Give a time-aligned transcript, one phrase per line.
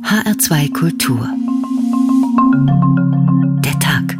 [0.00, 1.28] HR2 Kultur.
[3.62, 4.16] Der Tag.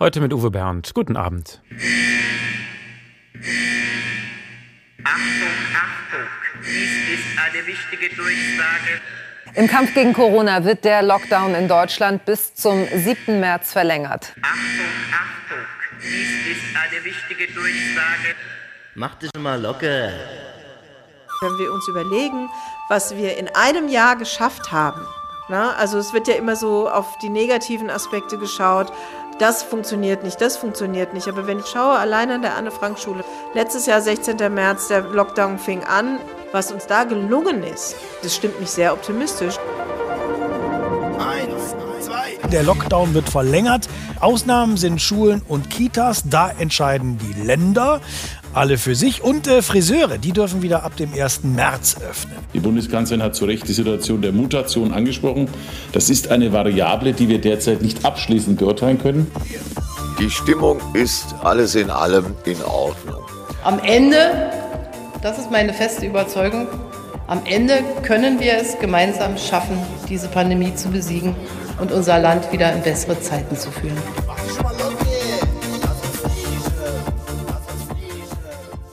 [0.00, 0.92] Heute mit Uwe Bernd.
[0.92, 1.62] Guten Abend.
[5.04, 6.26] Achtung, Achtung,
[6.64, 9.00] dies ist eine wichtige Durchsage.
[9.54, 13.38] Im Kampf gegen Corona wird der Lockdown in Deutschland bis zum 7.
[13.38, 14.34] März verlängert.
[14.42, 15.66] Achtung, Achtung,
[16.02, 18.34] dies ist eine wichtige Durchsage.
[18.96, 20.10] Mach dich mal locker.
[21.42, 22.50] Wenn wir uns überlegen,
[22.88, 25.00] was wir in einem Jahr geschafft haben,
[25.48, 28.92] na, also es wird ja immer so auf die negativen Aspekte geschaut,
[29.38, 31.28] das funktioniert nicht, das funktioniert nicht.
[31.28, 34.36] Aber wenn ich schaue, allein an der Anne-Frank-Schule, letztes Jahr 16.
[34.52, 36.18] März, der Lockdown fing an,
[36.52, 39.56] was uns da gelungen ist, das stimmt mich sehr optimistisch.
[41.18, 42.36] Eins, zwei.
[42.50, 43.88] Der Lockdown wird verlängert.
[44.20, 46.24] Ausnahmen sind Schulen und Kitas.
[46.26, 48.02] Da entscheiden die Länder.
[48.52, 49.22] Alle für sich.
[49.22, 51.44] Und äh, Friseure, die dürfen wieder ab dem 1.
[51.44, 52.36] März öffnen.
[52.52, 55.48] Die Bundeskanzlerin hat zu Recht die Situation der Mutation angesprochen.
[55.92, 59.30] Das ist eine Variable, die wir derzeit nicht abschließend beurteilen können.
[60.18, 63.22] Die Stimmung ist alles in allem in Ordnung.
[63.62, 64.50] Am Ende,
[65.22, 66.66] das ist meine feste Überzeugung,
[67.28, 71.36] am Ende können wir es gemeinsam schaffen, diese Pandemie zu besiegen
[71.80, 73.96] und unser Land wieder in bessere Zeiten zu führen.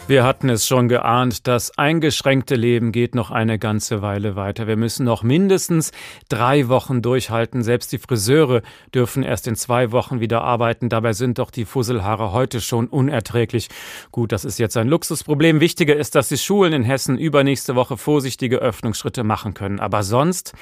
[0.08, 4.66] Wir hatten es schon geahnt, das eingeschränkte Leben geht noch eine ganze Weile weiter.
[4.66, 5.91] Wir müssen noch mindestens
[6.30, 7.61] drei Wochen durchhalten.
[7.61, 8.61] Selbst die Friseure
[8.95, 10.88] dürfen erst in zwei Wochen wieder arbeiten.
[10.88, 13.67] Dabei sind doch die Fusselhaare heute schon unerträglich.
[14.11, 15.59] Gut, das ist jetzt ein Luxusproblem.
[15.59, 19.81] Wichtiger ist, dass die Schulen in Hessen übernächste Woche vorsichtige Öffnungsschritte machen können.
[19.81, 20.53] Aber sonst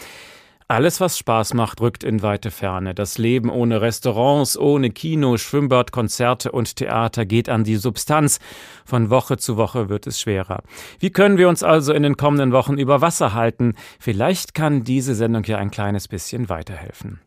[0.67, 2.95] alles, was Spaß macht, rückt in weite Ferne.
[2.95, 8.39] Das Leben ohne Restaurants, ohne Kino, Schwimmbad, Konzerte und Theater geht an die Substanz.
[8.83, 10.63] Von Woche zu Woche wird es schwerer.
[10.99, 13.75] Wie können wir uns also in den kommenden Wochen über Wasser halten?
[13.99, 17.19] Vielleicht kann diese Sendung ja ein kleines bisschen weiterhelfen.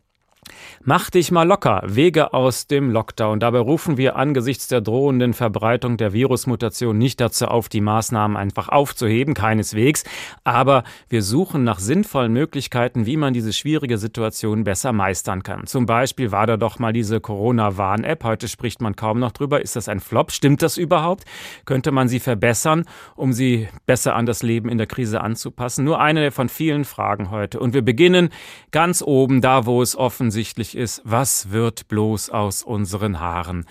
[0.83, 1.83] Mach dich mal locker.
[1.85, 3.39] Wege aus dem Lockdown.
[3.39, 8.69] Dabei rufen wir angesichts der drohenden Verbreitung der Virusmutation nicht dazu auf, die Maßnahmen einfach
[8.69, 10.03] aufzuheben, keineswegs.
[10.43, 15.67] Aber wir suchen nach sinnvollen Möglichkeiten, wie man diese schwierige Situation besser meistern kann.
[15.67, 18.23] Zum Beispiel war da doch mal diese Corona-Warn-App.
[18.23, 19.61] Heute spricht man kaum noch drüber.
[19.61, 20.31] Ist das ein Flop?
[20.31, 21.25] Stimmt das überhaupt?
[21.65, 25.85] Könnte man sie verbessern, um sie besser an das Leben in der Krise anzupassen?
[25.85, 27.59] Nur eine von vielen Fragen heute.
[27.59, 28.29] Und wir beginnen
[28.71, 33.65] ganz oben, da wo es offensichtlich ist, was wird bloß aus unseren Haaren?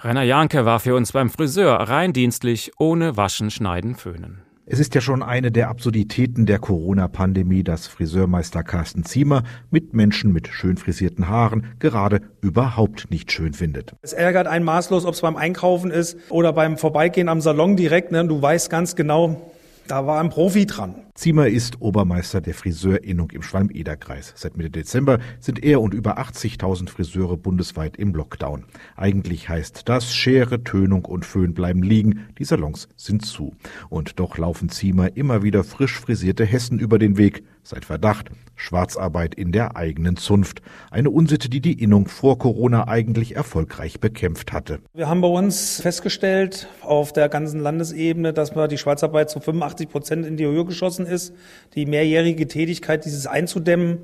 [0.00, 4.42] Rainer Janke war für uns beim Friseur rein dienstlich, ohne Waschen, Schneiden, Föhnen.
[4.64, 10.32] Es ist ja schon eine der Absurditäten der Corona-Pandemie, dass Friseurmeister Carsten Ziemer mit Menschen
[10.32, 13.94] mit schön frisierten Haaren gerade überhaupt nicht schön findet.
[14.02, 18.12] Es ärgert einen maßlos, ob es beim Einkaufen ist oder beim Vorbeigehen am Salon direkt.
[18.12, 18.26] Ne?
[18.26, 19.52] Du weißt ganz genau,
[19.86, 20.94] da war ein Profi dran.
[21.18, 24.34] Ziemer ist Obermeister der Friseurinnung im Schwalm-Eder-Kreis.
[24.36, 28.66] Seit Mitte Dezember sind er und über 80.000 Friseure bundesweit im Lockdown.
[28.94, 33.56] Eigentlich heißt das, Schere, Tönung und Föhn bleiben liegen, die Salons sind zu.
[33.88, 37.42] Und doch laufen Ziemer immer wieder frisch frisierte Hessen über den Weg.
[37.64, 40.62] Seit Verdacht, Schwarzarbeit in der eigenen Zunft.
[40.90, 44.78] Eine Unsitte, die die Innung vor Corona eigentlich erfolgreich bekämpft hatte.
[44.94, 49.88] Wir haben bei uns festgestellt, auf der ganzen Landesebene, dass wir die Schwarzarbeit zu 85
[49.88, 51.34] Prozent in die Höhe geschossen ist.
[51.74, 53.98] Die mehrjährige Tätigkeit, dieses einzudämmen,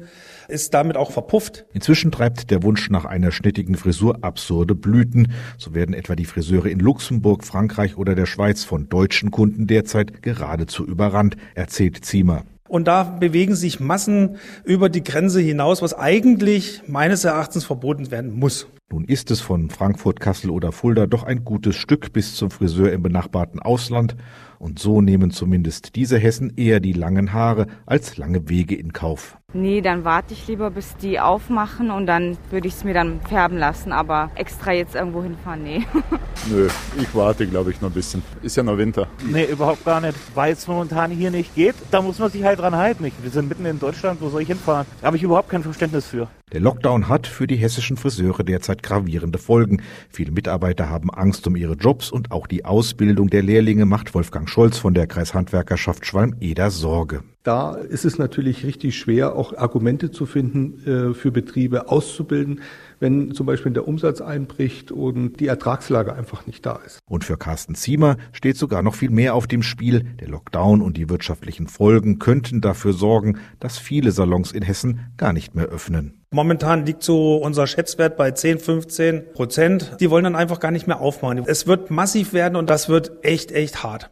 [0.49, 1.65] ist damit auch verpufft.
[1.73, 5.33] Inzwischen treibt der Wunsch nach einer schnittigen Frisur absurde Blüten.
[5.59, 10.23] So werden etwa die Friseure in Luxemburg, Frankreich oder der Schweiz von deutschen Kunden derzeit
[10.23, 12.45] geradezu überrannt, erzählt Ziemer.
[12.67, 18.33] Und da bewegen sich Massen über die Grenze hinaus, was eigentlich meines Erachtens verboten werden
[18.33, 18.67] muss.
[18.91, 22.93] Nun ist es von Frankfurt, Kassel oder Fulda doch ein gutes Stück bis zum Friseur
[22.93, 24.17] im benachbarten Ausland.
[24.59, 29.37] Und so nehmen zumindest diese Hessen eher die langen Haare als lange Wege in Kauf.
[29.57, 33.21] Nee, dann warte ich lieber, bis die aufmachen und dann würde ich es mir dann
[33.21, 33.93] färben lassen.
[33.93, 35.87] Aber extra jetzt irgendwo hinfahren, nee.
[36.51, 36.69] Nö,
[37.01, 38.23] ich warte, glaube ich, noch ein bisschen.
[38.43, 39.07] Ist ja noch Winter.
[39.25, 40.19] Nee, überhaupt gar nicht.
[40.35, 43.05] Weil es momentan hier nicht geht, da muss man sich halt dran halten.
[43.23, 44.87] Wir sind mitten in Deutschland, wo soll ich hinfahren?
[45.00, 46.29] Da habe ich überhaupt kein Verständnis für.
[46.53, 49.83] Der Lockdown hat für die hessischen Friseure derzeit gravierende Folgen.
[50.09, 54.44] Viele Mitarbeiter haben Angst um ihre Jobs und auch die Ausbildung der Lehrlinge macht Wolfgang
[54.46, 57.23] Scholz von der Kreishandwerkerschaft Schwalm-Eder Sorge.
[57.44, 62.62] Da ist es natürlich richtig schwer, auch Argumente zu finden, äh, für Betriebe auszubilden,
[63.00, 67.00] wenn zum Beispiel der Umsatz einbricht und die Ertragslage einfach nicht da ist.
[67.06, 70.05] Und für Carsten Ziemer steht sogar noch viel mehr auf dem Spiel.
[70.20, 75.35] Der Lockdown und die wirtschaftlichen Folgen könnten dafür sorgen, dass viele Salons in Hessen gar
[75.35, 76.25] nicht mehr öffnen.
[76.31, 79.99] Momentan liegt so unser Schätzwert bei 10, 15 Prozent.
[80.00, 81.44] Die wollen dann einfach gar nicht mehr aufmachen.
[81.47, 84.11] Es wird massiv werden und das wird echt, echt hart.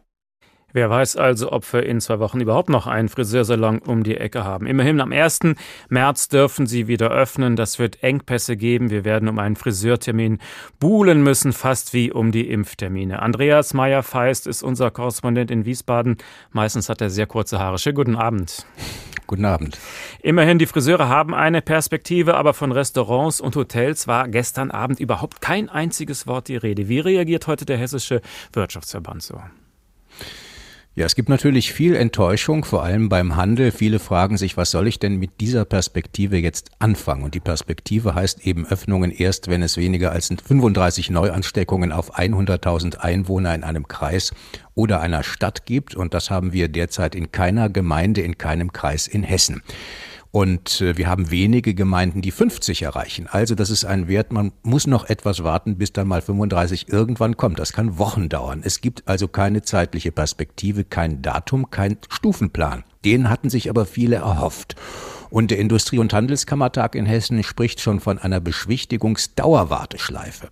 [0.73, 4.43] Wer weiß also, ob wir in zwei Wochen überhaupt noch einen Friseursalon um die Ecke
[4.43, 4.65] haben.
[4.65, 5.41] Immerhin am 1.
[5.89, 7.55] März dürfen sie wieder öffnen.
[7.55, 8.89] Das wird Engpässe geben.
[8.89, 10.39] Wir werden um einen Friseurtermin
[10.79, 13.21] buhlen müssen, fast wie um die Impftermine.
[13.21, 16.17] Andreas Meyer-Feist ist unser Korrespondent in Wiesbaden.
[16.51, 17.77] Meistens hat er sehr kurze Haare.
[17.77, 18.65] Schönen guten Abend.
[19.27, 19.77] Guten Abend.
[20.23, 25.39] Immerhin, die Friseure haben eine Perspektive, aber von Restaurants und Hotels war gestern Abend überhaupt
[25.39, 26.89] kein einziges Wort die Rede.
[26.89, 28.21] Wie reagiert heute der Hessische
[28.53, 29.39] Wirtschaftsverband so?
[30.95, 33.71] Ja, es gibt natürlich viel Enttäuschung, vor allem beim Handel.
[33.71, 37.23] Viele fragen sich, was soll ich denn mit dieser Perspektive jetzt anfangen?
[37.23, 42.97] Und die Perspektive heißt eben Öffnungen erst, wenn es weniger als 35 Neuansteckungen auf 100.000
[42.97, 44.35] Einwohner in einem Kreis
[44.75, 45.95] oder einer Stadt gibt.
[45.95, 49.63] Und das haben wir derzeit in keiner Gemeinde, in keinem Kreis in Hessen.
[50.35, 53.27] Und äh, wir haben wenige Gemeinden, die 50 erreichen.
[53.29, 57.37] Also das ist ein Wert, man muss noch etwas warten, bis dann mal 35 irgendwann
[57.37, 57.59] kommt.
[57.59, 58.63] Das kann Wochen dauern.
[58.65, 62.83] Es gibt also keine zeitliche Perspektive, kein Datum, kein Stufenplan.
[63.05, 64.75] Den hatten sich aber viele erhofft.
[65.29, 70.49] Und der Industrie- und Handelskammertag in Hessen spricht schon von einer Beschwichtigungsdauerwarteschleife.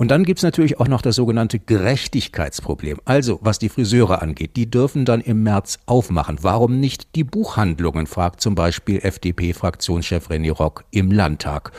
[0.00, 3.00] Und dann gibt's natürlich auch noch das sogenannte Gerechtigkeitsproblem.
[3.04, 6.38] Also, was die Friseure angeht, die dürfen dann im März aufmachen.
[6.40, 11.72] Warum nicht die Buchhandlungen, fragt zum Beispiel FDP-Fraktionschef René Rock im Landtag.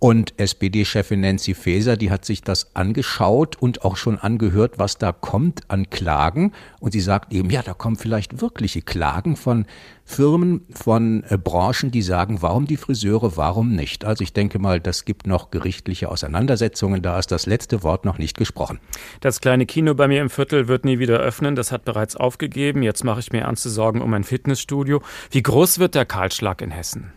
[0.00, 5.10] Und SPD-Chefin Nancy Faeser, die hat sich das angeschaut und auch schon angehört, was da
[5.10, 6.52] kommt an Klagen.
[6.78, 9.66] Und sie sagt eben, ja, da kommen vielleicht wirkliche Klagen von
[10.04, 14.04] Firmen, von äh, Branchen, die sagen, warum die Friseure, warum nicht.
[14.04, 17.02] Also ich denke mal, das gibt noch gerichtliche Auseinandersetzungen.
[17.02, 18.78] Da ist das letzte Wort noch nicht gesprochen.
[19.20, 21.56] Das kleine Kino bei mir im Viertel wird nie wieder öffnen.
[21.56, 22.84] Das hat bereits aufgegeben.
[22.84, 25.02] Jetzt mache ich mir ernste Sorgen um ein Fitnessstudio.
[25.32, 27.12] Wie groß wird der Kahlschlag in Hessen?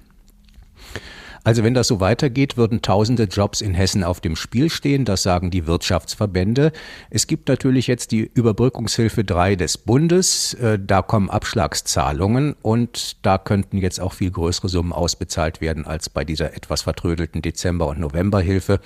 [1.44, 5.24] Also wenn das so weitergeht, würden tausende Jobs in Hessen auf dem Spiel stehen, das
[5.24, 6.72] sagen die Wirtschaftsverbände.
[7.10, 13.40] Es gibt natürlich jetzt die Überbrückungshilfe 3 des Bundes, äh, da kommen Abschlagszahlungen und da
[13.40, 18.00] könnten jetzt auch viel größere Summen ausbezahlt werden als bei dieser etwas vertrödelten Dezember- und
[18.00, 18.80] Novemberhilfe.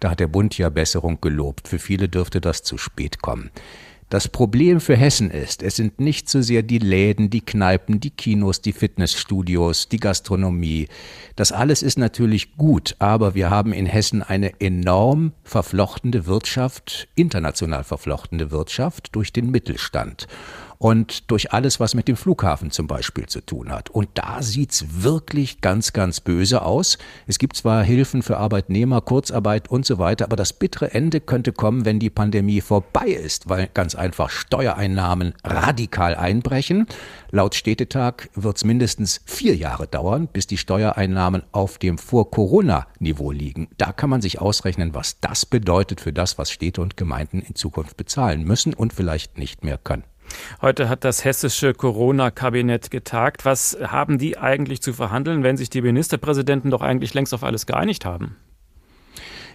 [0.00, 1.68] Da hat der Bund ja Besserung gelobt.
[1.68, 3.50] Für viele dürfte das zu spät kommen.
[4.10, 8.10] Das Problem für Hessen ist, es sind nicht so sehr die Läden, die Kneipen, die
[8.10, 10.88] Kinos, die Fitnessstudios, die Gastronomie.
[11.36, 17.84] Das alles ist natürlich gut, aber wir haben in Hessen eine enorm verflochtene Wirtschaft, international
[17.84, 20.26] verflochtene Wirtschaft durch den Mittelstand
[20.80, 23.90] und durch alles, was mit dem Flughafen zum Beispiel zu tun hat.
[23.90, 26.96] Und da sieht's wirklich ganz, ganz böse aus.
[27.26, 31.52] Es gibt zwar Hilfen für Arbeitnehmer, Kurzarbeit und so weiter, aber das bittere Ende könnte
[31.52, 36.86] kommen, wenn die Pandemie vorbei ist, weil ganz einfach Steuereinnahmen radikal einbrechen.
[37.30, 43.68] Laut Städtetag wird's mindestens vier Jahre dauern, bis die Steuereinnahmen auf dem Vor-Corona-Niveau liegen.
[43.76, 47.54] Da kann man sich ausrechnen, was das bedeutet für das, was Städte und Gemeinden in
[47.54, 50.04] Zukunft bezahlen müssen und vielleicht nicht mehr können.
[50.62, 53.44] Heute hat das hessische Corona-Kabinett getagt.
[53.44, 57.66] Was haben die eigentlich zu verhandeln, wenn sich die Ministerpräsidenten doch eigentlich längst auf alles
[57.66, 58.36] geeinigt haben?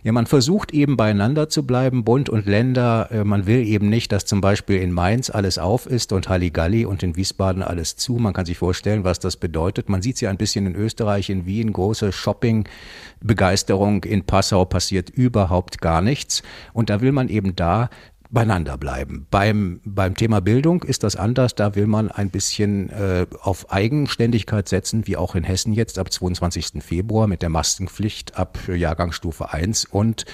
[0.06, 3.10] Ja, man versucht eben beieinander zu bleiben, Bund und Länder.
[3.10, 6.86] Äh, man will eben nicht, dass zum Beispiel in Mainz alles auf ist und Halligalli
[6.86, 8.14] und in Wiesbaden alles zu.
[8.14, 9.90] Man kann sich vorstellen, was das bedeutet.
[9.90, 14.04] Man sieht es ja ein bisschen in Österreich, in Wien, große Shopping-Begeisterung.
[14.04, 16.44] In Passau passiert überhaupt gar nichts.
[16.72, 17.90] Und da will man eben da
[18.30, 19.28] beieinander bleiben.
[19.30, 21.56] Beim, beim Thema Bildung ist das anders.
[21.56, 26.12] Da will man ein bisschen äh, auf Eigenständigkeit setzen, wie auch in Hessen jetzt ab
[26.12, 26.84] 22.
[26.84, 30.26] Februar mit der Maskenpflicht ab Jahrgangsstufe 1 und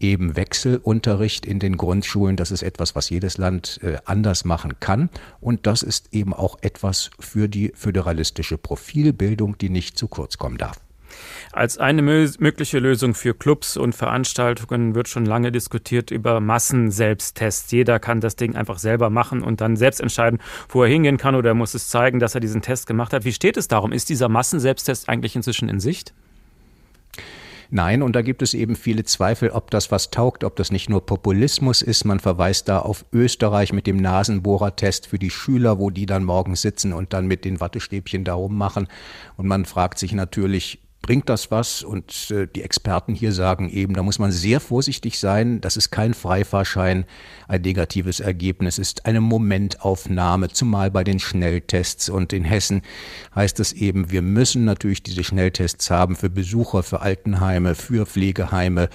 [0.00, 2.36] eben Wechselunterricht in den Grundschulen.
[2.36, 5.10] Das ist etwas, was jedes Land äh, anders machen kann.
[5.40, 10.58] Und das ist eben auch etwas für die föderalistische Profilbildung, die nicht zu kurz kommen
[10.58, 10.80] darf.
[11.52, 17.70] Als eine mögliche Lösung für Clubs und Veranstaltungen wird schon lange diskutiert über Massenselbsttests.
[17.72, 21.34] Jeder kann das Ding einfach selber machen und dann selbst entscheiden, wo er hingehen kann
[21.34, 23.24] oder muss es zeigen, dass er diesen Test gemacht hat.
[23.24, 23.92] Wie steht es darum?
[23.92, 26.14] Ist dieser Massenselbsttest eigentlich inzwischen in Sicht?
[27.72, 30.90] Nein, und da gibt es eben viele Zweifel, ob das was taugt, ob das nicht
[30.90, 32.04] nur Populismus ist.
[32.04, 36.62] Man verweist da auf Österreich mit dem Nasenbohrertest für die Schüler, wo die dann morgens
[36.62, 38.88] sitzen und dann mit den Wattestäbchen da rummachen.
[39.36, 41.82] Und man fragt sich natürlich, bringt das was?
[41.82, 45.60] Und äh, die Experten hier sagen eben, da muss man sehr vorsichtig sein.
[45.60, 47.04] Das ist kein Freifahrschein.
[47.48, 52.08] Ein negatives Ergebnis ist eine Momentaufnahme, zumal bei den Schnelltests.
[52.08, 52.82] Und in Hessen
[53.34, 58.88] heißt es eben, wir müssen natürlich diese Schnelltests haben für Besucher, für Altenheime, für Pflegeheime.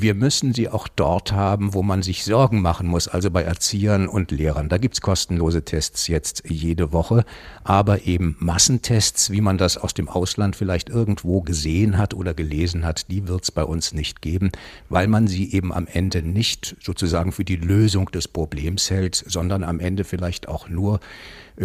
[0.00, 4.06] Wir müssen sie auch dort haben, wo man sich Sorgen machen muss, also bei Erziehern
[4.06, 4.68] und Lehrern.
[4.68, 7.24] Da gibt's kostenlose Tests jetzt jede Woche,
[7.64, 12.84] aber eben Massentests, wie man das aus dem Ausland vielleicht irgendwo gesehen hat oder gelesen
[12.84, 14.52] hat, die wird es bei uns nicht geben,
[14.88, 19.64] weil man sie eben am Ende nicht sozusagen für die Lösung des Problems hält, sondern
[19.64, 21.00] am Ende vielleicht auch nur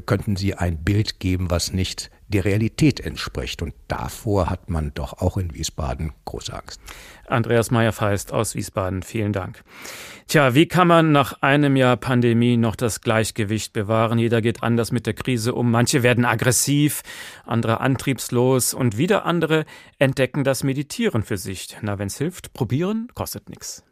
[0.02, 3.62] könnten sie ein Bild geben, was nicht der Realität entspricht.
[3.62, 6.82] Und davor hat man doch auch in Wiesbaden große Angst.
[7.28, 9.64] Andreas Meyer-Feist aus Wiesbaden, vielen Dank.
[10.28, 14.20] Tja, wie kann man nach einem Jahr Pandemie noch das Gleichgewicht bewahren?
[14.20, 15.70] Jeder geht anders mit der Krise um.
[15.70, 17.04] Manche werden aggressiv,
[17.46, 19.66] andere antriebslos und wieder andere
[20.00, 21.78] entdecken das Meditieren für sich.
[21.82, 23.84] Na, wenn's hilft, probieren, kostet nichts.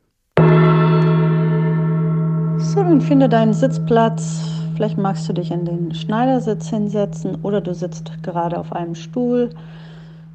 [2.57, 4.60] So, dann finde deinen Sitzplatz.
[4.81, 9.51] Vielleicht magst du dich in den Schneidersitz hinsetzen oder du sitzt gerade auf einem Stuhl.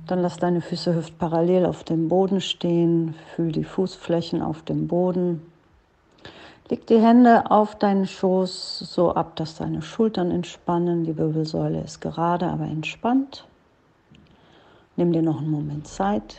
[0.06, 3.16] Dann lass deine Füße hüftparallel auf dem Boden stehen.
[3.34, 5.42] Fühl die Fußflächen auf dem Boden.
[6.70, 11.02] Leg die Hände auf deinen Schoß so ab, dass deine Schultern entspannen.
[11.02, 13.48] Die Wirbelsäule ist gerade, aber entspannt.
[14.94, 16.36] Nimm dir noch einen Moment Zeit.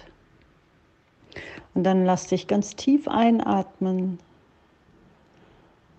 [1.73, 4.19] Und dann lass dich ganz tief einatmen.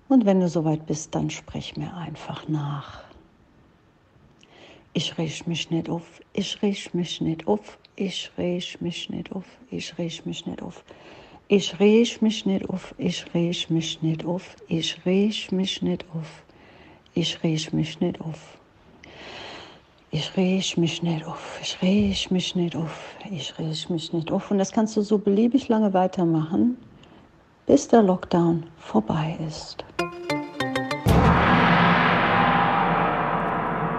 [0.08, 3.02] Und wenn du soweit bist, dann sprech mir einfach nach.
[4.94, 9.44] Ich riech mich nicht auf, ich riech mich nicht auf, ich riech mich nicht auf,
[9.70, 10.82] ich riech mich nicht auf.
[11.48, 16.42] Ich riech mich nicht auf, ich riech mich nicht auf, ich riech mich nicht auf,
[17.14, 18.58] ich riech mich nicht auf.
[20.10, 24.50] Ich riech mich nicht auf, ich riech mich nicht auf, ich riech mich nicht auf.
[24.50, 26.78] Und das kannst du so beliebig lange weitermachen,
[27.68, 29.84] bis der Lockdown vorbei ist.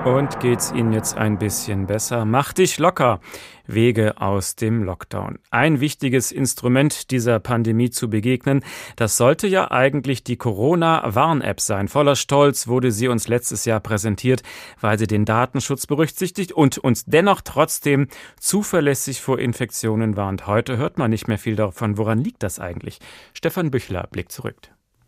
[0.05, 2.23] Und geht's Ihnen jetzt ein bisschen besser?
[2.23, 3.19] Mach dich locker.
[3.67, 5.39] Wege aus dem Lockdown.
[5.51, 8.63] Ein wichtiges Instrument dieser Pandemie zu begegnen,
[8.95, 11.89] das sollte ja eigentlich die Corona-Warn-App sein.
[11.89, 14.41] Voller Stolz wurde sie uns letztes Jahr präsentiert,
[14.79, 18.07] weil sie den Datenschutz berücksichtigt und uns dennoch trotzdem
[18.39, 20.47] zuverlässig vor Infektionen warnt.
[20.47, 21.97] Heute hört man nicht mehr viel davon.
[21.97, 22.99] Woran liegt das eigentlich?
[23.33, 24.55] Stefan Büchler blickt zurück.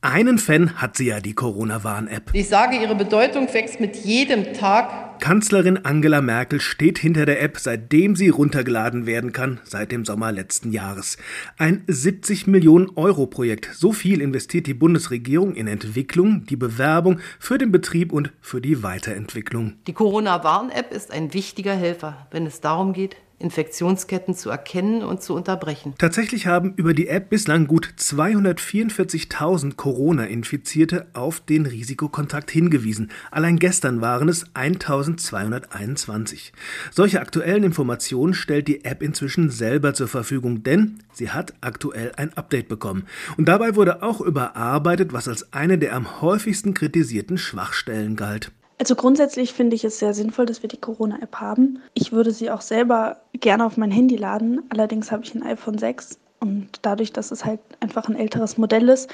[0.03, 2.31] Einen Fan hat sie ja, die Corona-Warn-App.
[2.34, 5.20] Ich sage, ihre Bedeutung wächst mit jedem Tag.
[5.20, 10.31] Kanzlerin Angela Merkel steht hinter der App, seitdem sie runtergeladen werden kann, seit dem Sommer
[10.31, 11.17] letzten Jahres.
[11.60, 13.70] Ein 70 Millionen Euro Projekt.
[13.75, 18.81] So viel investiert die Bundesregierung in Entwicklung, die Bewerbung für den Betrieb und für die
[18.81, 19.74] Weiterentwicklung.
[19.86, 25.36] Die Corona-Warn-App ist ein wichtiger Helfer, wenn es darum geht, Infektionsketten zu erkennen und zu
[25.36, 25.93] unterbrechen.
[25.98, 33.12] Tatsächlich haben über die App bislang gut 244.000 Corona-Infizierte auf den Risikokontakt hingewiesen.
[33.31, 36.53] Allein gestern waren es 1221.
[36.91, 42.36] Solche aktuellen Informationen stellt die App inzwischen selber zur Verfügung, denn sie hat aktuell ein
[42.38, 43.05] Update bekommen.
[43.38, 48.51] Und dabei wurde auch überarbeitet, was als eine der am häufigsten kritisierten Schwachstellen galt.
[48.82, 51.78] Also grundsätzlich finde ich es sehr sinnvoll, dass wir die Corona-App haben.
[51.94, 54.64] Ich würde sie auch selber gerne auf mein Handy laden.
[54.70, 58.90] Allerdings habe ich ein iPhone 6 und dadurch, dass es halt einfach ein älteres Modell
[58.90, 59.08] ist,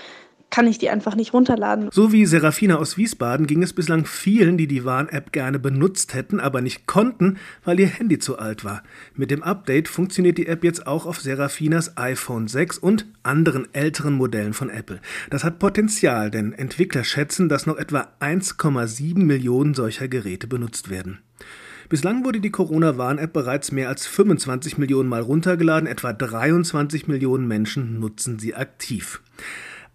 [0.49, 1.89] kann ich die einfach nicht runterladen.
[1.91, 6.39] So wie Serafina aus Wiesbaden ging es bislang vielen, die die Warn-App gerne benutzt hätten,
[6.39, 8.83] aber nicht konnten, weil ihr Handy zu alt war.
[9.15, 14.13] Mit dem Update funktioniert die App jetzt auch auf Serafinas iPhone 6 und anderen älteren
[14.13, 15.01] Modellen von Apple.
[15.29, 21.19] Das hat Potenzial, denn Entwickler schätzen, dass noch etwa 1,7 Millionen solcher Geräte benutzt werden.
[21.89, 27.99] Bislang wurde die Corona-Warn-App bereits mehr als 25 Millionen Mal runtergeladen, etwa 23 Millionen Menschen
[27.99, 29.21] nutzen sie aktiv.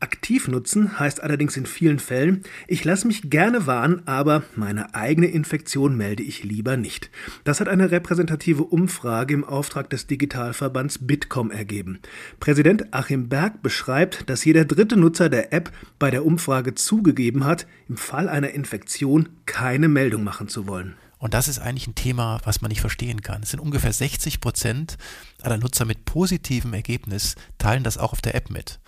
[0.03, 5.29] Aktiv nutzen heißt allerdings in vielen Fällen, ich lasse mich gerne warnen, aber meine eigene
[5.29, 7.09] Infektion melde ich lieber nicht.
[7.45, 12.01] Das hat eine repräsentative Umfrage im Auftrag des Digitalverbands Bitkom ergeben.
[12.41, 17.69] Präsident Achim Berg beschreibt, dass jeder dritte Nutzer der App bei der Umfrage zugegeben hat,
[17.89, 20.97] im Fall einer Infektion keine Meldung machen zu wollen.
[21.19, 23.45] Und das ist eigentlich ein Thema, was man nicht verstehen kann.
[23.45, 24.99] Es sind ungefähr 60 Prozent
[25.41, 28.81] aller Nutzer mit positivem Ergebnis teilen das auch auf der App mit.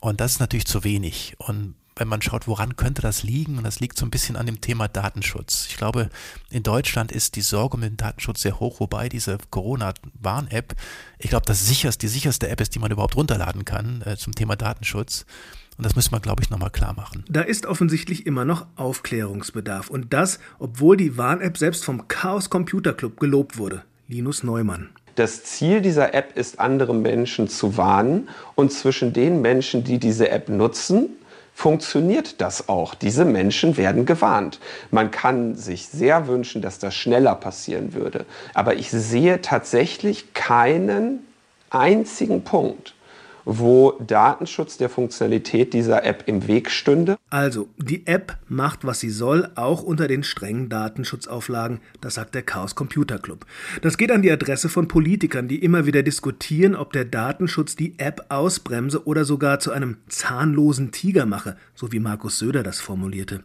[0.00, 1.34] Und das ist natürlich zu wenig.
[1.38, 4.46] Und wenn man schaut, woran könnte das liegen, und das liegt so ein bisschen an
[4.46, 5.66] dem Thema Datenschutz.
[5.68, 6.08] Ich glaube,
[6.48, 10.74] in Deutschland ist die Sorge um den Datenschutz sehr hoch, wobei diese Corona-Warn-App,
[11.18, 14.34] ich glaube, das sicherste, die sicherste App ist, die man überhaupt runterladen kann äh, zum
[14.34, 15.26] Thema Datenschutz.
[15.76, 17.24] Und das müssen wir, glaube ich, nochmal klar machen.
[17.28, 19.90] Da ist offensichtlich immer noch Aufklärungsbedarf.
[19.90, 23.82] Und das, obwohl die Warn-App selbst vom Chaos Computer Club gelobt wurde.
[24.08, 24.90] Linus Neumann.
[25.14, 28.28] Das Ziel dieser App ist, andere Menschen zu warnen.
[28.54, 31.16] Und zwischen den Menschen, die diese App nutzen,
[31.54, 32.94] funktioniert das auch.
[32.94, 34.60] Diese Menschen werden gewarnt.
[34.90, 38.24] Man kann sich sehr wünschen, dass das schneller passieren würde.
[38.54, 41.26] Aber ich sehe tatsächlich keinen
[41.68, 42.94] einzigen Punkt,
[43.44, 47.16] wo Datenschutz der Funktionalität dieser App im Weg stünde.
[47.30, 52.42] Also, die App macht, was sie soll, auch unter den strengen Datenschutzauflagen, das sagt der
[52.42, 53.46] Chaos Computer Club.
[53.82, 57.98] Das geht an die Adresse von Politikern, die immer wieder diskutieren, ob der Datenschutz die
[57.98, 63.42] App ausbremse oder sogar zu einem zahnlosen Tiger mache, so wie Markus Söder das formulierte.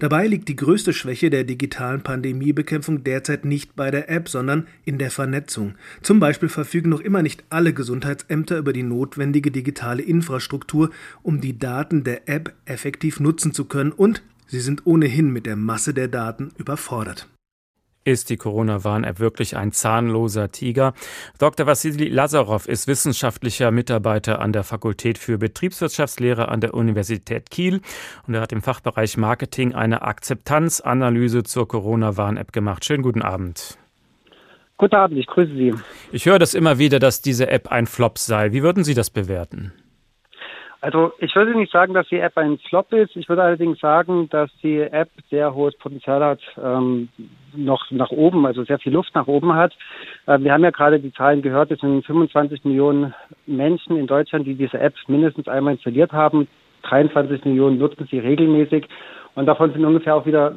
[0.00, 4.98] Dabei liegt die größte Schwäche der digitalen Pandemiebekämpfung derzeit nicht bei der App, sondern in
[4.98, 5.74] der Vernetzung.
[6.02, 8.82] Zum Beispiel verfügen noch immer nicht alle Gesundheitsämter über die
[9.24, 10.90] notwendige digitale Infrastruktur,
[11.22, 15.56] um die Daten der App effektiv nutzen zu können und sie sind ohnehin mit der
[15.56, 17.28] Masse der Daten überfordert.
[18.06, 20.92] Ist die Corona-Warn-App wirklich ein zahnloser Tiger?
[21.38, 21.66] Dr.
[21.66, 27.80] Vassili Lazarov ist wissenschaftlicher Mitarbeiter an der Fakultät für Betriebswirtschaftslehre an der Universität Kiel
[28.26, 32.84] und er hat im Fachbereich Marketing eine Akzeptanzanalyse zur Corona-Warn-App gemacht.
[32.84, 33.78] Schönen guten Abend.
[34.76, 35.72] Guten Abend, ich grüße Sie.
[36.10, 38.52] Ich höre das immer wieder, dass diese App ein Flop sei.
[38.52, 39.72] Wie würden Sie das bewerten?
[40.80, 43.16] Also ich würde nicht sagen, dass die App ein Flop ist.
[43.16, 47.08] Ich würde allerdings sagen, dass die App sehr hohes Potenzial hat, ähm,
[47.56, 49.72] noch nach oben, also sehr viel Luft nach oben hat.
[50.26, 53.14] Äh, wir haben ja gerade die Zahlen gehört, es sind 25 Millionen
[53.46, 56.48] Menschen in Deutschland, die diese App mindestens einmal installiert haben.
[56.82, 58.86] 23 Millionen nutzen sie regelmäßig.
[59.36, 60.56] Und davon sind ungefähr auch wieder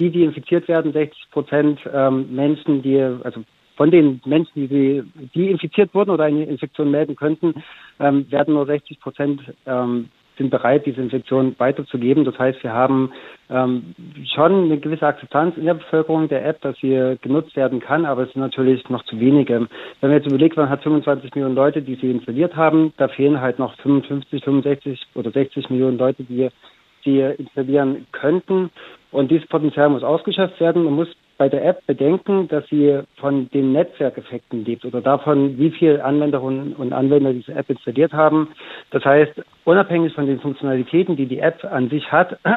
[0.00, 3.44] die, die infiziert werden, 60 Prozent ähm, Menschen, die, also
[3.76, 5.02] von den Menschen, die,
[5.34, 7.62] die infiziert wurden oder eine Infektion melden könnten,
[8.00, 10.08] ähm, werden nur 60 Prozent ähm,
[10.40, 12.24] sind bereit, diese Infektion weiterzugeben.
[12.24, 13.12] Das heißt, wir haben
[13.50, 13.94] ähm,
[14.34, 18.22] schon eine gewisse Akzeptanz in der Bevölkerung der App, dass sie genutzt werden kann, aber
[18.22, 19.68] es sind natürlich noch zu wenige.
[20.00, 23.40] Wenn man jetzt überlegt, man hat 25 Millionen Leute, die sie installiert haben, da fehlen
[23.40, 26.48] halt noch 55, 65 oder 60 Millionen Leute, die
[27.04, 28.70] sie installieren könnten.
[29.12, 30.84] Und dieses Potenzial muss ausgeschöpft werden.
[30.84, 35.70] Man muss bei der App bedenken, dass sie von den Netzwerkeffekten lebt oder davon, wie
[35.70, 38.48] viele Anwenderinnen und Anwender diese App installiert haben.
[38.90, 39.32] Das heißt,
[39.64, 42.38] unabhängig von den Funktionalitäten, die die App an sich hat,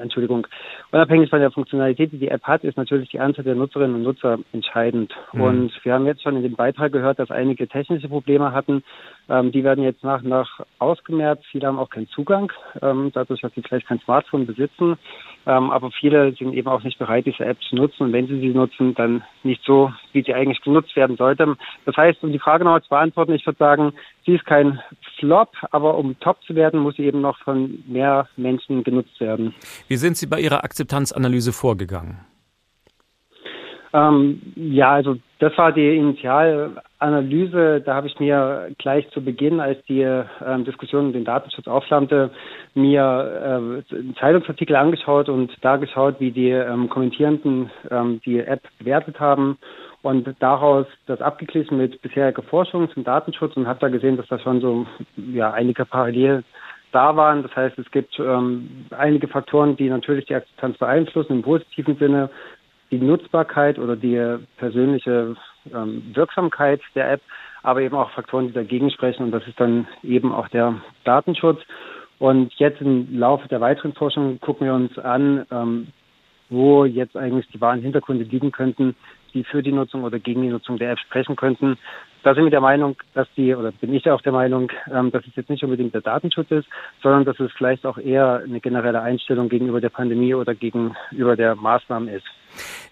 [0.00, 0.46] Entschuldigung,
[0.92, 4.02] unabhängig von der Funktionalität, die die App hat, ist natürlich die Anzahl der Nutzerinnen und
[4.02, 5.12] Nutzer entscheidend.
[5.32, 5.40] Mhm.
[5.40, 8.82] Und wir haben jetzt schon in dem Beitrag gehört, dass einige technische Probleme hatten.
[9.28, 11.44] Ähm, die werden jetzt nach und nach ausgemerzt.
[11.50, 12.52] Viele haben auch keinen Zugang,
[12.82, 14.96] ähm, dadurch, dass sie vielleicht kein Smartphone besitzen.
[15.46, 18.04] Ähm, aber viele sind eben auch nicht bereit, diese App zu nutzen.
[18.04, 21.56] Und wenn sie sie nutzen, dann nicht so, wie sie eigentlich genutzt werden sollte.
[21.84, 23.92] Das heißt, um die Frage nochmal zu beantworten, ich würde sagen,
[24.24, 24.80] sie ist kein
[25.18, 29.54] Flop, aber um top zu werden, muss sie eben noch von mehr Menschen genutzt werden.
[29.88, 32.20] Wie sind Sie bei Ihrer Akzeptanzanalyse vorgegangen?
[33.94, 37.80] Ähm, ja, also das war die Initialanalyse.
[37.80, 42.30] Da habe ich mir gleich zu Beginn, als die ähm, Diskussion um den Datenschutz aufflammte,
[42.74, 49.20] mir äh, Zeitungsartikel angeschaut und da geschaut, wie die ähm, Kommentierenden ähm, die App bewertet
[49.20, 49.58] haben
[50.02, 54.40] und daraus das abgeglichen mit bisheriger Forschung zum Datenschutz und habe da gesehen, dass da
[54.40, 56.44] schon so ja einige Parallelen
[56.90, 57.44] da waren.
[57.44, 62.28] Das heißt, es gibt ähm, einige Faktoren, die natürlich die Akzeptanz beeinflussen im positiven Sinne
[62.98, 65.36] die Nutzbarkeit oder die persönliche
[65.74, 67.20] ähm, Wirksamkeit der App,
[67.62, 71.60] aber eben auch Faktoren, die dagegen sprechen und das ist dann eben auch der Datenschutz.
[72.18, 75.88] Und jetzt im Laufe der weiteren Forschung gucken wir uns an, ähm,
[76.50, 78.94] wo jetzt eigentlich die wahren Hintergründe liegen könnten,
[79.32, 81.76] die für die Nutzung oder gegen die Nutzung der App sprechen könnten.
[82.22, 85.26] Da sind wir der Meinung, dass die, oder bin ich auch der Meinung, ähm, dass
[85.26, 86.68] es jetzt nicht unbedingt der Datenschutz ist,
[87.02, 91.56] sondern dass es vielleicht auch eher eine generelle Einstellung gegenüber der Pandemie oder gegenüber der
[91.56, 92.26] Maßnahmen ist.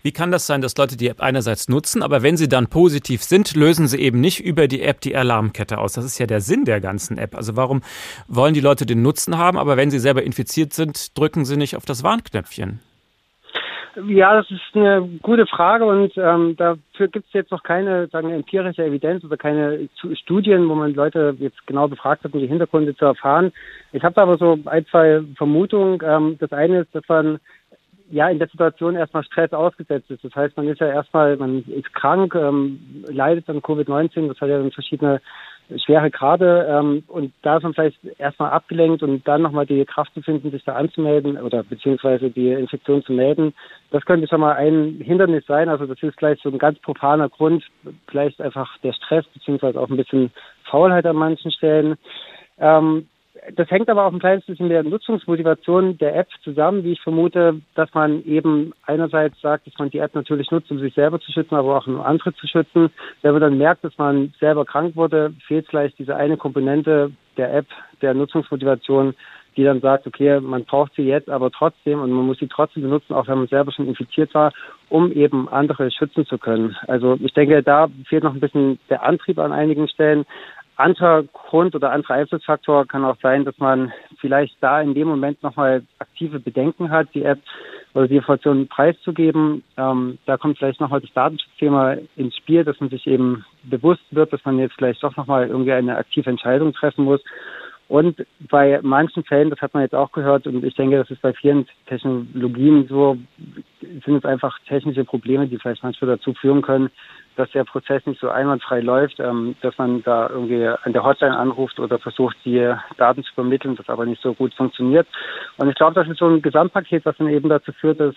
[0.02, 3.22] Wie kann das sein, dass Leute die App einerseits nutzen, aber wenn sie dann positiv
[3.22, 5.92] sind, lösen sie eben nicht über die App die Alarmkette aus?
[5.92, 7.34] Das ist ja der Sinn der ganzen App.
[7.34, 7.82] Also warum
[8.28, 11.76] wollen die Leute den Nutzen haben, aber wenn sie selber infiziert sind, drücken sie nicht
[11.76, 12.80] auf das Warnknöpfchen?
[14.08, 18.30] Ja, das ist eine gute Frage und ähm, dafür gibt es jetzt noch keine sagen,
[18.30, 22.96] empirische Evidenz oder keine Studien, wo man Leute jetzt genau befragt hat, um die Hintergründe
[22.96, 23.52] zu erfahren.
[23.92, 26.00] Ich habe aber so ein, zwei Vermutungen.
[26.02, 27.38] Ähm, das eine ist, dass man
[28.12, 30.22] ja in der Situation erstmal Stress ausgesetzt ist.
[30.22, 34.50] Das heißt, man ist ja erstmal, man ist krank, ähm, leidet an Covid-19, das hat
[34.50, 35.20] ja dann verschiedene
[35.86, 40.12] schwere Grade ähm, und da ist man vielleicht erstmal abgelenkt und dann nochmal die Kraft
[40.12, 43.54] zu finden, sich da anzumelden oder beziehungsweise die Infektion zu melden,
[43.90, 45.70] das könnte schon mal ein Hindernis sein.
[45.70, 47.64] Also das ist vielleicht so ein ganz profaner Grund,
[48.08, 50.30] vielleicht einfach der Stress beziehungsweise auch ein bisschen
[50.64, 51.96] Faulheit an manchen Stellen.
[52.58, 53.08] Ähm,
[53.56, 57.00] das hängt aber auch ein kleines bisschen mit der Nutzungsmotivation der App zusammen, wie ich
[57.00, 61.18] vermute, dass man eben einerseits sagt, dass man die App natürlich nutzt, um sich selber
[61.20, 62.90] zu schützen, aber auch um andere zu schützen.
[63.22, 67.52] Wenn man dann merkt, dass man selber krank wurde, fehlt vielleicht diese eine Komponente der
[67.52, 67.66] App,
[68.00, 69.14] der Nutzungsmotivation,
[69.56, 72.84] die dann sagt, okay, man braucht sie jetzt aber trotzdem und man muss sie trotzdem
[72.84, 74.52] benutzen, auch wenn man selber schon infiziert war,
[74.88, 76.76] um eben andere schützen zu können.
[76.86, 80.24] Also ich denke, da fehlt noch ein bisschen der Antrieb an einigen Stellen.
[80.76, 85.42] Anderer Grund oder anderer Einflussfaktor kann auch sein, dass man vielleicht da in dem Moment
[85.42, 87.40] nochmal aktive Bedenken hat, die App
[87.94, 89.62] oder die Informationen preiszugeben.
[89.76, 94.32] Ähm, da kommt vielleicht nochmal das Datenschutzthema ins Spiel, dass man sich eben bewusst wird,
[94.32, 97.20] dass man jetzt vielleicht doch nochmal irgendwie eine aktive Entscheidung treffen muss.
[97.88, 101.20] Und bei manchen Fällen, das hat man jetzt auch gehört, und ich denke, das ist
[101.20, 103.18] bei vielen Technologien so,
[103.82, 106.90] sind es einfach technische Probleme, die vielleicht manchmal dazu führen können,
[107.36, 111.36] dass der Prozess nicht so einwandfrei läuft, ähm, dass man da irgendwie an der Hotline
[111.36, 115.06] anruft oder versucht, die Daten zu vermitteln, das aber nicht so gut funktioniert.
[115.58, 118.14] Und ich glaube, das ist so ein Gesamtpaket, was dann eben dazu führt, dass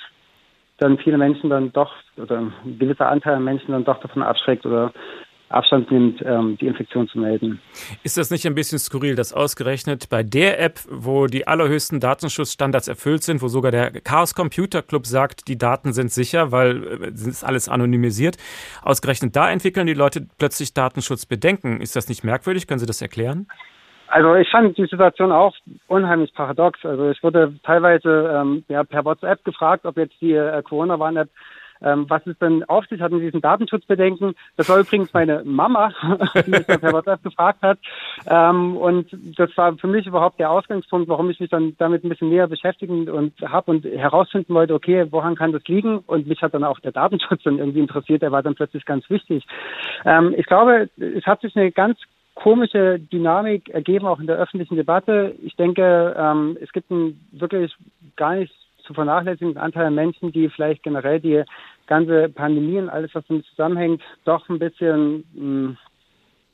[0.78, 4.66] dann viele Menschen dann doch oder ein gewisser Anteil an Menschen dann doch davon abschreckt
[4.66, 4.92] oder
[5.50, 7.62] Abstand nimmt, ähm, die Infektion zu melden.
[8.04, 12.88] Ist das nicht ein bisschen skurril, dass ausgerechnet bei der App, wo die allerhöchsten Datenschutzstandards
[12.88, 17.08] erfüllt sind, wo sogar der Chaos Computer Club sagt, die Daten sind sicher, weil äh,
[17.08, 18.38] es ist alles anonymisiert,
[18.82, 21.80] ausgerechnet da entwickeln die Leute plötzlich Datenschutzbedenken.
[21.80, 22.68] Ist das nicht merkwürdig?
[22.68, 23.48] Können Sie das erklären?
[24.08, 25.54] Also ich fand die Situation auch
[25.88, 26.84] unheimlich paradox.
[26.86, 31.30] Also ich wurde teilweise ähm, ja, per WhatsApp gefragt, ob jetzt die äh, Corona-Warn-App
[31.86, 34.36] ähm, was es denn auf sich hat in diesen Datenschutzbedenken.
[34.58, 35.94] Das war übrigens meine Mama,
[36.46, 37.78] die mich dann per WhatsApp gefragt hat.
[38.28, 42.10] Ähm, und das war für mich überhaupt der Ausgangspunkt, warum ich mich dann damit ein
[42.10, 46.00] bisschen näher beschäftigen und habe und herausfinden wollte, okay, woran kann das liegen?
[46.00, 49.10] Und mich hat dann auch der Datenschutz dann irgendwie interessiert, der war dann plötzlich ganz
[49.10, 49.46] wichtig.
[50.04, 52.00] Ähm, ich glaube, es hat sich eine ganz
[52.34, 55.36] komische Dynamik ergeben, auch in der öffentlichen Debatte.
[55.42, 57.74] Ich denke, ähm, es gibt einen wirklich
[58.18, 58.54] gar nicht
[58.86, 61.44] zu vernachlässigenden Anteil an Menschen, die vielleicht generell die
[61.88, 65.78] ganze Pandemie und alles, was damit zusammenhängt, doch ein bisschen hm,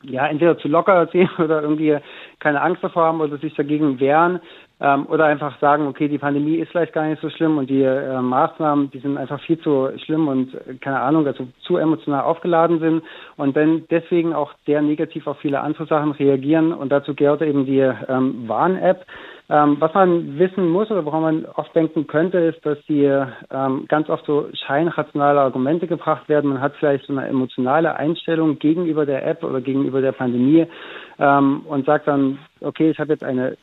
[0.04, 1.98] ja, entweder zu locker sehen oder irgendwie
[2.40, 4.40] keine Angst davor haben oder sich dagegen wehren
[4.80, 7.84] ähm, oder einfach sagen, okay, die Pandemie ist vielleicht gar nicht so schlimm und die
[7.84, 12.24] äh, Maßnahmen, die sind einfach viel zu schlimm und äh, keine Ahnung, also zu emotional
[12.24, 13.04] aufgeladen sind
[13.38, 17.66] und dann deswegen auch sehr negativ auf viele andere Sachen reagieren und dazu gehört eben
[17.66, 19.06] die ähm, Warn-App.
[19.52, 23.86] Ähm, was man wissen muss oder woran man oft denken könnte, ist, dass die ähm,
[23.90, 26.52] ganz oft so scheinrationale Argumente gebracht werden.
[26.52, 30.68] Man hat vielleicht so eine emotionale Einstellung gegenüber der App oder gegenüber der Pandemie
[31.20, 33.58] ähm, und sagt dann, okay, ich habe jetzt eine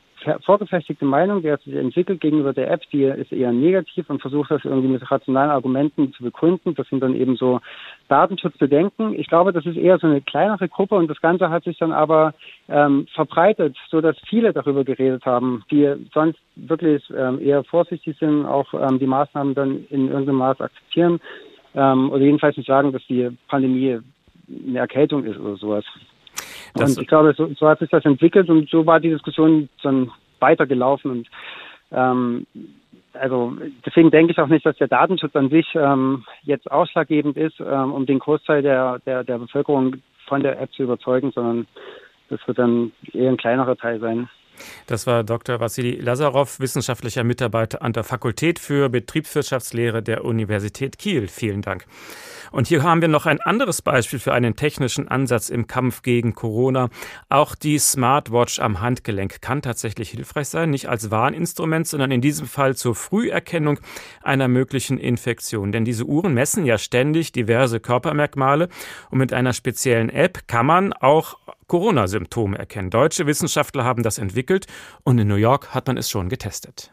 [0.45, 4.51] vorgefestigte Meinung, die hat sich entwickelt gegenüber der App, die ist eher negativ und versucht
[4.51, 6.75] das irgendwie mit rationalen Argumenten zu begründen.
[6.75, 7.61] Das sind dann eben so
[8.09, 9.19] Datenschutzbedenken.
[9.19, 11.93] Ich glaube, das ist eher so eine kleinere Gruppe und das Ganze hat sich dann
[11.93, 12.35] aber
[12.69, 18.47] ähm, verbreitet, so dass viele darüber geredet haben, die sonst wirklich ähm, eher vorsichtig sind,
[18.47, 21.21] auch ähm, die Maßnahmen dann in irgendeinem Maß akzeptieren
[21.75, 24.01] ähm, oder jedenfalls nicht sagen, dass die Pandemie
[24.49, 25.85] eine Erkältung ist oder sowas.
[26.79, 29.69] Das und ich glaube, so, so, hat sich das entwickelt und so war die Diskussion
[29.83, 30.11] dann
[30.41, 31.29] weitergelaufen und
[31.93, 32.47] ähm,
[33.15, 37.61] also deswegen denke ich auch nicht, dass der Datenschutz an sich ähm, jetzt ausschlaggebend ist,
[37.61, 41.67] ähm, um den Großteil der, der, der Bevölkerung von der App zu überzeugen, sondern
[42.29, 44.29] das wird dann eher ein kleinerer Teil sein.
[44.87, 45.61] Das war Dr.
[45.61, 51.29] Vassili Lazarov, wissenschaftlicher Mitarbeiter an der Fakultät für Betriebswirtschaftslehre der Universität Kiel.
[51.29, 51.85] Vielen Dank.
[52.51, 56.35] Und hier haben wir noch ein anderes Beispiel für einen technischen Ansatz im Kampf gegen
[56.35, 56.89] Corona.
[57.29, 62.47] Auch die Smartwatch am Handgelenk kann tatsächlich hilfreich sein, nicht als Warninstrument, sondern in diesem
[62.47, 63.81] Fall zur Früherkennung
[64.23, 65.73] einer möglichen Infektion.
[65.73, 68.69] Denn diese Uhren messen ja ständig diverse Körpermerkmale
[69.11, 72.91] und mit einer speziellen App kann man auch Corona-Symptome erkennen.
[72.91, 74.67] Deutsche Wissenschaftler haben das entwickelt
[75.05, 76.93] und in New York hat man es schon getestet.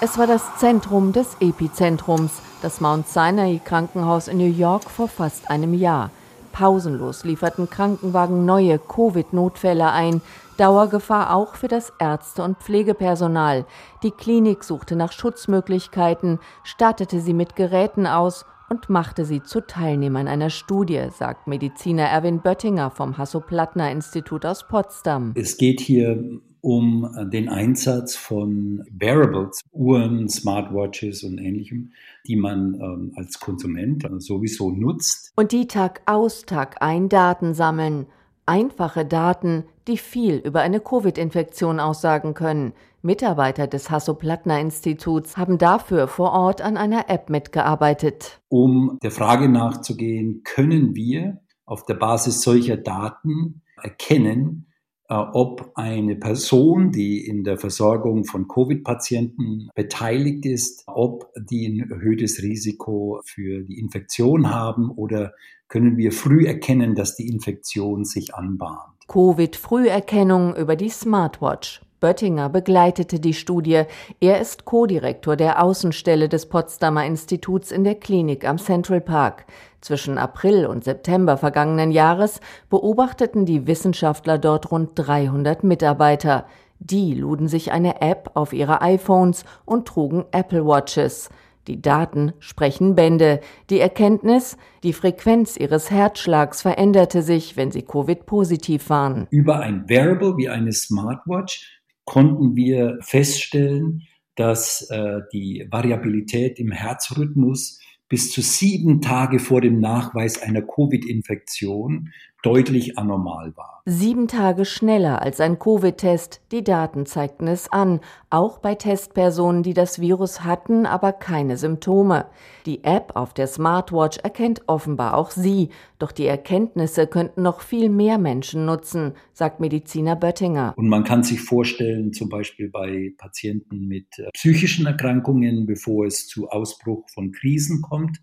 [0.00, 5.50] Es war das Zentrum des Epizentrums das Mount Sinai Krankenhaus in New York vor fast
[5.50, 6.10] einem Jahr.
[6.52, 10.20] Pausenlos lieferten Krankenwagen neue Covid-Notfälle ein,
[10.56, 13.66] Dauergefahr auch für das Ärzte- und Pflegepersonal.
[14.02, 20.28] Die Klinik suchte nach Schutzmöglichkeiten, stattete sie mit Geräten aus und machte sie zu Teilnehmern
[20.28, 25.32] einer Studie, sagt Mediziner Erwin Böttinger vom Hasso-Plattner-Institut aus Potsdam.
[25.34, 31.92] Es geht hier um den Einsatz von Wearables, Uhren, Smartwatches und ähnlichem,
[32.26, 35.32] die man ähm, als Konsument sowieso nutzt.
[35.36, 38.06] Und die Tag aus, Tag ein Daten sammeln.
[38.46, 42.72] Einfache Daten, die viel über eine Covid-Infektion aussagen können.
[43.02, 48.40] Mitarbeiter des Hasso-Plattner-Instituts haben dafür vor Ort an einer App mitgearbeitet.
[48.48, 54.73] Um der Frage nachzugehen, können wir auf der Basis solcher Daten erkennen, äh,
[55.08, 62.42] ob eine Person, die in der Versorgung von Covid-Patienten beteiligt ist, ob die ein erhöhtes
[62.42, 65.32] Risiko für die Infektion haben oder
[65.68, 68.94] können wir früh erkennen, dass die Infektion sich anbahnt.
[69.08, 71.83] Covid-Früherkennung über die Smartwatch.
[72.04, 73.84] Böttinger begleitete die Studie.
[74.20, 79.46] Er ist Co-Direktor der Außenstelle des Potsdamer Instituts in der Klinik am Central Park.
[79.80, 86.44] Zwischen April und September vergangenen Jahres beobachteten die Wissenschaftler dort rund 300 Mitarbeiter.
[86.78, 91.30] Die luden sich eine App auf ihre iPhones und trugen Apple Watches.
[91.68, 93.40] Die Daten sprechen Bände.
[93.70, 99.26] Die Erkenntnis, die Frequenz ihres Herzschlags veränderte sich, wenn sie Covid-positiv waren.
[99.30, 104.02] Über ein Wearable wie eine Smartwatch konnten wir feststellen,
[104.34, 112.10] dass äh, die Variabilität im Herzrhythmus bis zu sieben Tage vor dem Nachweis einer Covid-Infektion
[112.44, 113.80] deutlich anormal war.
[113.86, 116.40] Sieben Tage schneller als ein Covid-Test.
[116.52, 122.26] Die Daten zeigten es an, auch bei Testpersonen, die das Virus hatten, aber keine Symptome.
[122.66, 127.88] Die App auf der Smartwatch erkennt offenbar auch sie, doch die Erkenntnisse könnten noch viel
[127.88, 130.74] mehr Menschen nutzen, sagt Mediziner Böttinger.
[130.76, 136.26] Und man kann sich vorstellen, zum Beispiel bei Patienten mit äh, psychischen Erkrankungen, bevor es
[136.26, 138.18] zu Ausbruch von Krisen kommt,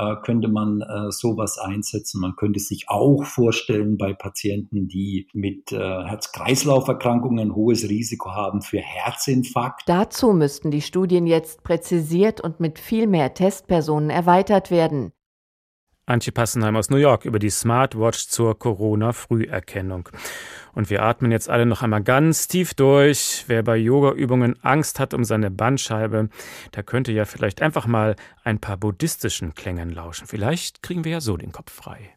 [0.00, 2.20] äh, könnte man äh, sowas einsetzen.
[2.20, 8.78] Man könnte sich auch vorstellen bei Patienten, die mit äh, Herz-Kreislauf-Erkrankungen hohes Risiko haben für
[8.78, 9.82] Herzinfarkt.
[9.86, 15.12] Dazu müssten die Studien jetzt präzisiert und mit viel mehr Testpersonen erweitert werden.
[16.10, 20.08] Antje Passenheim aus New York über die Smartwatch zur Corona-Früherkennung.
[20.74, 23.44] Und wir atmen jetzt alle noch einmal ganz tief durch.
[23.46, 26.28] Wer bei Yoga-Übungen Angst hat um seine Bandscheibe,
[26.74, 30.26] der könnte ja vielleicht einfach mal ein paar buddhistischen Klängen lauschen.
[30.26, 32.10] Vielleicht kriegen wir ja so den Kopf frei.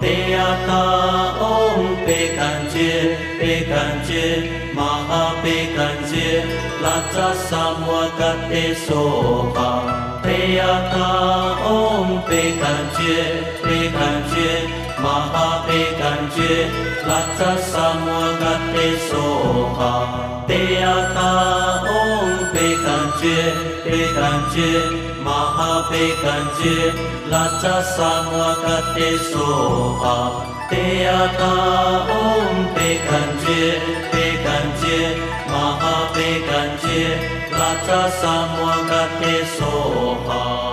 [0.00, 6.44] 贝亚他唵贝甘揭贝甘揭玛哈贝甘揭
[6.82, 14.68] 拉渣萨摩嘎帝娑哈贝亚他唵贝甘揭贝甘揭
[15.02, 16.68] 玛哈贝甘揭
[17.08, 22.37] 拉渣萨摩嘎帝娑哈贝亚他唵。
[23.20, 23.52] 觉，
[23.84, 24.22] 被感
[24.54, 24.80] 觉，
[25.24, 26.26] 马哈被感
[26.58, 26.92] 觉，
[27.30, 31.06] 拉扎萨摩嘎爹说话，爹呀
[31.38, 31.44] 达
[32.08, 32.10] 唵
[32.74, 33.10] 被感
[33.44, 33.80] 觉，
[34.12, 34.46] 被感
[34.80, 35.16] 觉，
[35.50, 37.18] 马哈被感觉，
[37.50, 38.22] 拉扎萨
[38.56, 40.67] 摩嘎爹说话。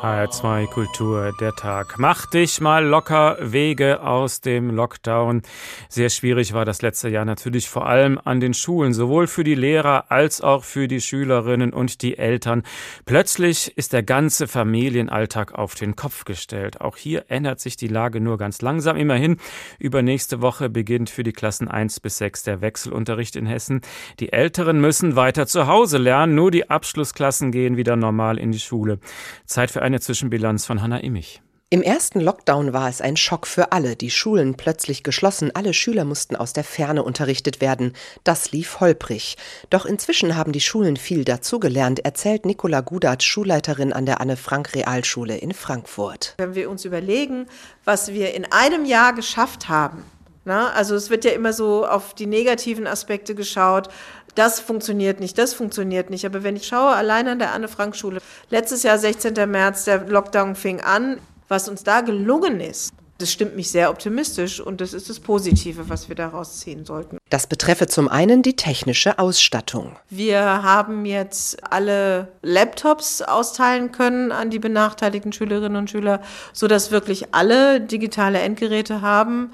[0.00, 1.98] HR2 Kultur, der Tag.
[1.98, 5.42] Mach dich mal locker Wege aus dem Lockdown.
[5.90, 9.54] Sehr schwierig war das letzte Jahr natürlich vor allem an den Schulen, sowohl für die
[9.54, 12.62] Lehrer als auch für die Schülerinnen und die Eltern.
[13.04, 16.80] Plötzlich ist der ganze Familienalltag auf den Kopf gestellt.
[16.80, 18.96] Auch hier ändert sich die Lage nur ganz langsam.
[18.96, 19.36] Immerhin,
[19.78, 23.82] übernächste Woche beginnt für die Klassen 1 bis 6 der Wechselunterricht in Hessen.
[24.18, 28.60] Die Älteren müssen weiter zu Hause lernen, nur die Abschlussklassen gehen wieder normal in die
[28.60, 28.98] Schule.
[29.44, 31.42] Zeit für eine Zwischenbilanz von Hanna Immich.
[31.72, 33.94] Im ersten Lockdown war es ein Schock für alle.
[33.94, 37.92] Die Schulen plötzlich geschlossen, alle Schüler mussten aus der Ferne unterrichtet werden.
[38.24, 39.36] Das lief holprig.
[39.68, 45.54] Doch inzwischen haben die Schulen viel dazugelernt, erzählt Nicola Gudat, Schulleiterin an der Anne-Frank-Realschule in
[45.54, 46.34] Frankfurt.
[46.38, 47.46] Wenn wir uns überlegen,
[47.84, 50.04] was wir in einem Jahr geschafft haben,
[50.44, 53.88] na, also es wird ja immer so auf die negativen Aspekte geschaut
[54.34, 56.24] das funktioniert nicht, das funktioniert nicht.
[56.26, 59.34] Aber wenn ich schaue, allein an der Anne-Frank-Schule, letztes Jahr, 16.
[59.50, 64.60] März, der Lockdown fing an, was uns da gelungen ist, das stimmt mich sehr optimistisch
[64.60, 67.18] und das ist das Positive, was wir daraus ziehen sollten.
[67.28, 69.96] Das betreffe zum einen die technische Ausstattung.
[70.08, 76.22] Wir haben jetzt alle Laptops austeilen können an die benachteiligten Schülerinnen und Schüler,
[76.54, 79.52] sodass wirklich alle digitale Endgeräte haben.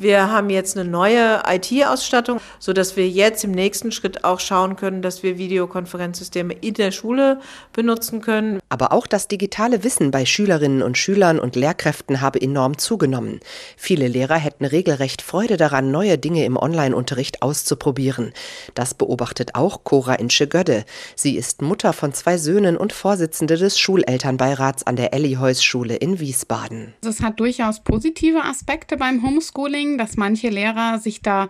[0.00, 4.76] Wir haben jetzt eine neue IT-Ausstattung, so dass wir jetzt im nächsten Schritt auch schauen
[4.76, 7.40] können, dass wir Videokonferenzsysteme in der Schule
[7.72, 8.60] benutzen können.
[8.68, 13.40] Aber auch das digitale Wissen bei Schülerinnen und Schülern und Lehrkräften habe enorm zugenommen.
[13.76, 18.32] Viele Lehrer hätten regelrecht Freude daran, neue Dinge im Online-Unterricht auszuprobieren.
[18.74, 20.84] Das beobachtet auch Cora Insche-Gödde.
[21.16, 26.94] Sie ist Mutter von zwei Söhnen und Vorsitzende des Schulelternbeirats an der Elli-Heuss-Schule in Wiesbaden.
[27.04, 31.48] Es hat durchaus positive Aspekte beim Homeschooling bringen, dass manche Lehrer sich da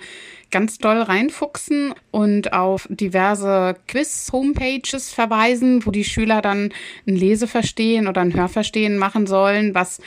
[0.51, 6.73] ganz doll reinfuchsen und auf diverse Quiz-Homepages verweisen, wo die Schüler dann
[7.07, 10.01] ein Leseverstehen oder ein Hörverstehen machen sollen, was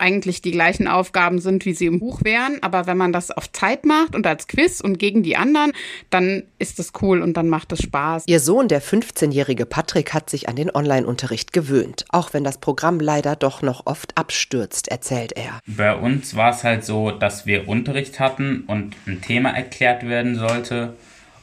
[0.00, 2.58] eigentlich die gleichen Aufgaben sind, wie sie im Buch wären.
[2.62, 5.72] Aber wenn man das auf Zeit macht und als Quiz und gegen die anderen,
[6.10, 8.24] dann ist es cool und dann macht es Spaß.
[8.26, 13.00] Ihr Sohn, der 15-jährige Patrick, hat sich an den Online-Unterricht gewöhnt, auch wenn das Programm
[13.00, 15.60] leider doch noch oft abstürzt, erzählt er.
[15.66, 20.36] Bei uns war es halt so, dass wir Unterricht hatten und ein Thema erklärt werden
[20.36, 20.94] sollte.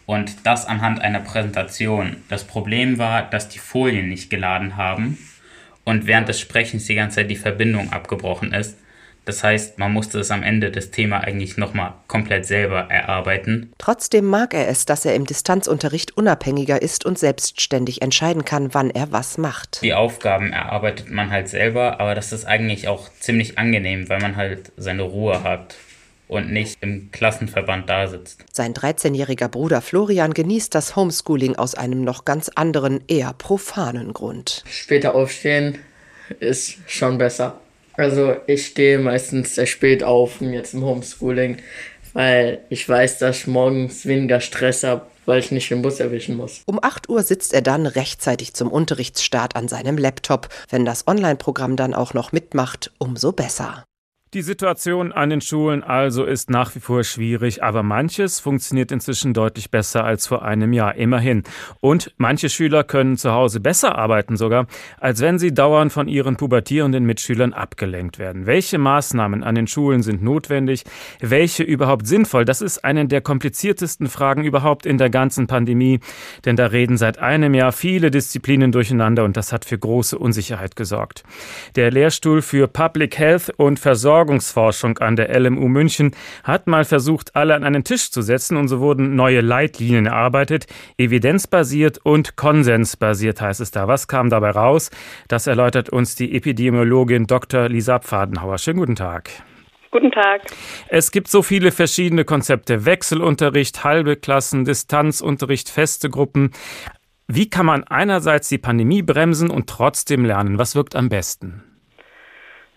[0.08, 2.18] Und das anhand einer Präsentation.
[2.30, 5.18] Das Problem war, dass die Folien nicht geladen haben
[5.86, 8.78] und während des Sprechens die ganze Zeit die Verbindung abgebrochen ist.
[9.24, 13.74] Das heißt, man musste es am Ende das Thema eigentlich nochmal komplett selber erarbeiten.
[13.80, 18.92] Trotzdem mag er es, dass er im Distanzunterricht unabhängiger ist und selbstständig entscheiden kann, wann
[18.92, 19.82] er was macht.
[19.82, 24.36] Die Aufgaben erarbeitet man halt selber, aber das ist eigentlich auch ziemlich angenehm, weil man
[24.36, 25.76] halt seine Ruhe hat
[26.28, 28.46] und nicht im Klassenverband da sitzt.
[28.52, 34.64] Sein 13-jähriger Bruder Florian genießt das Homeschooling aus einem noch ganz anderen, eher profanen Grund.
[34.70, 35.80] Später aufstehen
[36.40, 37.60] ist schon besser.
[37.98, 41.58] Also ich stehe meistens sehr spät auf, jetzt im Homeschooling,
[42.14, 46.36] weil ich weiß, dass ich morgens weniger Stress habe, weil ich nicht den Bus erwischen
[46.36, 46.62] muss.
[46.66, 50.50] Um 8 Uhr sitzt er dann rechtzeitig zum Unterrichtsstart an seinem Laptop.
[50.70, 53.86] Wenn das Online-Programm dann auch noch mitmacht, umso besser.
[54.34, 59.34] Die Situation an den Schulen also ist nach wie vor schwierig, aber manches funktioniert inzwischen
[59.34, 61.44] deutlich besser als vor einem Jahr, immerhin.
[61.80, 64.68] Und manche Schüler können zu Hause besser arbeiten sogar,
[65.00, 68.46] als wenn sie dauernd von ihren pubertierenden Mitschülern abgelenkt werden.
[68.46, 70.84] Welche Maßnahmen an den Schulen sind notwendig,
[71.22, 76.02] welche überhaupt sinnvoll, das ist eine der kompliziertesten Fragen überhaupt in der ganzen Pandemie,
[76.44, 80.76] denn da reden seit einem Jahr viele Disziplinen durcheinander und das hat für große Unsicherheit
[80.76, 81.24] gesorgt.
[81.78, 86.12] Der Lehrstuhl für Public Health und Versorgung Versorgungsforschung an der LMU München
[86.46, 90.68] hat mal versucht, alle an einen Tisch zu setzen und so wurden neue Leitlinien erarbeitet.
[90.98, 93.90] Evidenzbasiert und konsensbasiert heißt es da.
[93.90, 94.90] Was kam dabei raus?
[95.28, 97.68] Das erläutert uns die Epidemiologin Dr.
[97.68, 98.58] Lisa Pfadenhauer.
[98.58, 99.32] Schönen guten Tag.
[99.92, 100.44] Guten Tag.
[100.88, 102.86] Es gibt so viele verschiedene Konzepte.
[102.86, 106.52] Wechselunterricht, halbe Klassen, Distanzunterricht, feste Gruppen.
[107.28, 110.58] Wie kann man einerseits die Pandemie bremsen und trotzdem lernen?
[110.58, 111.65] Was wirkt am besten?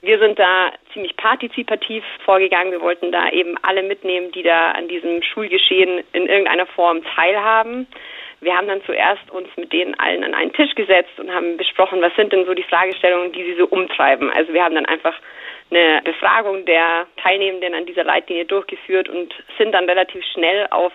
[0.00, 2.72] Wir sind da ziemlich partizipativ vorgegangen.
[2.72, 7.88] Wir wollten da eben alle mitnehmen, die da an diesem Schulgeschehen in irgendeiner Form teilhaben.
[8.40, 12.00] Wir haben dann zuerst uns mit denen allen an einen Tisch gesetzt und haben besprochen,
[12.00, 14.30] was sind denn so die Fragestellungen, die sie so umtreiben.
[14.30, 15.14] Also wir haben dann einfach
[15.70, 20.92] eine Befragung der Teilnehmenden an dieser Leitlinie durchgeführt und sind dann relativ schnell auf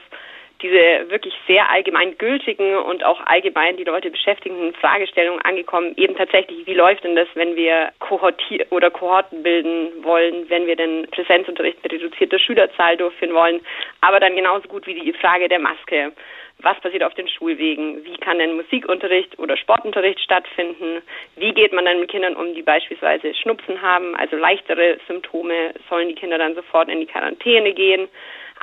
[0.64, 5.94] diese wirklich sehr allgemein gültigen und auch allgemein die Leute beschäftigenden Fragestellungen angekommen.
[5.98, 10.78] Eben tatsächlich, wie läuft denn das, wenn wir Kohorti oder Kohorten bilden wollen, wenn wir
[10.78, 13.62] denn Präsenzunterricht mit reduzierter Schülerzahl durchführen wollen,
[14.02, 16.14] aber dann genauso gut wie die Frage der Maske.
[16.60, 18.06] Was passiert auf den Schulwegen?
[18.06, 21.02] Wie kann denn Musikunterricht oder Sportunterricht stattfinden?
[21.36, 25.74] Wie geht man dann mit Kindern um, die beispielsweise Schnupfen haben, also leichtere Symptome?
[25.90, 28.08] Sollen die Kinder dann sofort in die Quarantäne gehen?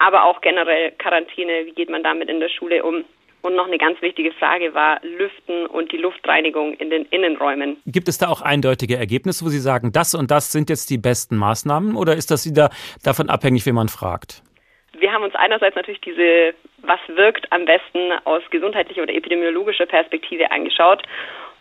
[0.00, 3.04] Aber auch generell Quarantäne, wie geht man damit in der Schule um?
[3.42, 7.78] Und noch eine ganz wichtige Frage war Lüften und die Luftreinigung in den Innenräumen.
[7.86, 10.98] Gibt es da auch eindeutige Ergebnisse, wo Sie sagen, das und das sind jetzt die
[10.98, 12.68] besten Maßnahmen oder ist das wieder
[13.02, 14.42] davon abhängig, wie man fragt?
[14.98, 20.50] Wir haben uns einerseits natürlich diese, was wirkt am besten aus gesundheitlicher oder epidemiologischer Perspektive
[20.50, 21.02] angeschaut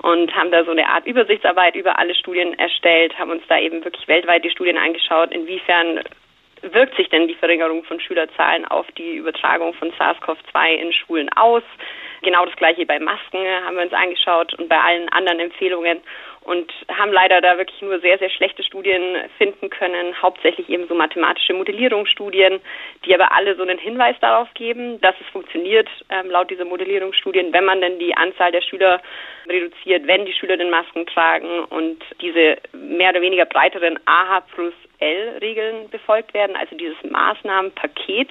[0.02, 3.84] und haben da so eine Art Übersichtsarbeit über alle Studien erstellt, haben uns da eben
[3.86, 6.02] wirklich weltweit die Studien angeschaut, inwiefern
[6.62, 11.64] wirkt sich denn die Verringerung von Schülerzahlen auf die Übertragung von SARS-CoV-2 in Schulen aus?
[12.22, 16.02] Genau das gleiche bei Masken haben wir uns angeschaut und bei allen anderen Empfehlungen
[16.42, 20.96] und haben leider da wirklich nur sehr, sehr schlechte Studien finden können, hauptsächlich eben so
[20.96, 22.60] mathematische Modellierungsstudien,
[23.06, 27.54] die aber alle so einen Hinweis darauf geben, dass es funktioniert, ähm, laut dieser Modellierungsstudien,
[27.54, 29.02] wenn man denn die Anzahl der Schüler
[29.48, 34.74] reduziert, wenn die Schüler den Masken tragen und diese mehr oder weniger breiteren AH plus
[35.00, 38.30] L-Regeln befolgt werden, also dieses Maßnahmenpaket.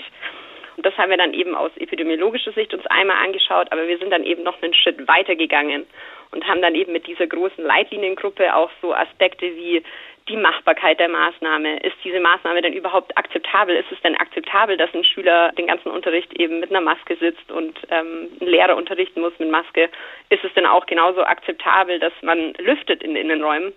[0.76, 4.10] Und das haben wir dann eben aus epidemiologischer Sicht uns einmal angeschaut, aber wir sind
[4.10, 5.86] dann eben noch einen Schritt weiter gegangen
[6.30, 9.82] und haben dann eben mit dieser großen Leitliniengruppe auch so Aspekte wie
[10.28, 11.78] die Machbarkeit der Maßnahme.
[11.80, 13.76] Ist diese Maßnahme denn überhaupt akzeptabel?
[13.76, 17.50] Ist es denn akzeptabel, dass ein Schüler den ganzen Unterricht eben mit einer Maske sitzt
[17.50, 19.88] und ähm, ein Lehrer unterrichten muss mit Maske?
[20.28, 23.72] Ist es denn auch genauso akzeptabel, dass man lüftet in Innenräumen?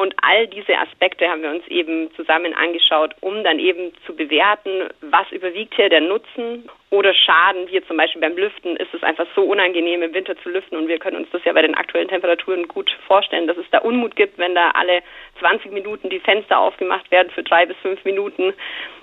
[0.00, 4.88] Und all diese Aspekte haben wir uns eben zusammen angeschaut, um dann eben zu bewerten,
[5.02, 7.68] was überwiegt hier der Nutzen oder Schaden.
[7.68, 10.88] Wir zum Beispiel beim Lüften ist es einfach so unangenehm im Winter zu lüften und
[10.88, 14.16] wir können uns das ja bei den aktuellen Temperaturen gut vorstellen, dass es da Unmut
[14.16, 15.02] gibt, wenn da alle
[15.38, 18.54] 20 Minuten die Fenster aufgemacht werden für drei bis fünf Minuten.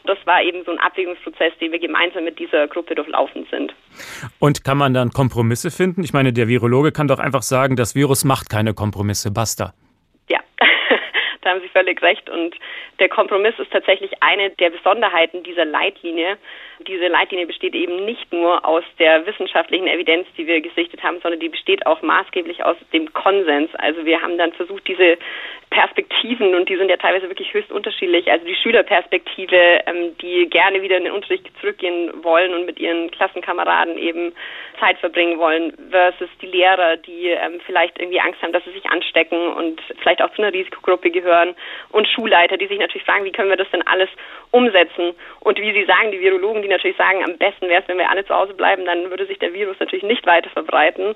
[0.06, 3.72] Das war eben so ein Abwägungsprozess, den wir gemeinsam mit dieser Gruppe durchlaufen sind.
[4.40, 6.04] Und kann man dann Kompromisse finden?
[6.04, 9.76] Ich meine, der Virologe kann doch einfach sagen, das Virus macht keine Kompromisse, basta.
[11.48, 12.30] Da haben Sie völlig recht.
[12.30, 12.58] Und
[13.00, 16.38] der Kompromiss ist tatsächlich eine der Besonderheiten dieser Leitlinie.
[16.86, 21.40] Diese Leitlinie besteht eben nicht nur aus der wissenschaftlichen Evidenz, die wir gesichtet haben, sondern
[21.40, 23.74] die besteht auch maßgeblich aus dem Konsens.
[23.76, 25.18] Also wir haben dann versucht, diese
[25.70, 30.82] Perspektiven, und die sind ja teilweise wirklich höchst unterschiedlich, also die Schülerperspektive, ähm, die gerne
[30.82, 34.34] wieder in den Unterricht zurückgehen wollen und mit ihren Klassenkameraden eben
[34.80, 38.86] Zeit verbringen wollen, versus die Lehrer, die ähm, vielleicht irgendwie Angst haben, dass sie sich
[38.86, 41.56] anstecken und vielleicht auch zu einer Risikogruppe gehören
[41.90, 44.10] und Schulleiter, die sich natürlich fragen, wie können wir das denn alles
[44.52, 45.14] umsetzen?
[45.42, 48.10] Und wie Sie sagen, die Virologen, die natürlich sagen, am besten wäre es, wenn wir
[48.10, 51.16] alle zu Hause bleiben, dann würde sich der Virus natürlich nicht weiter verbreiten.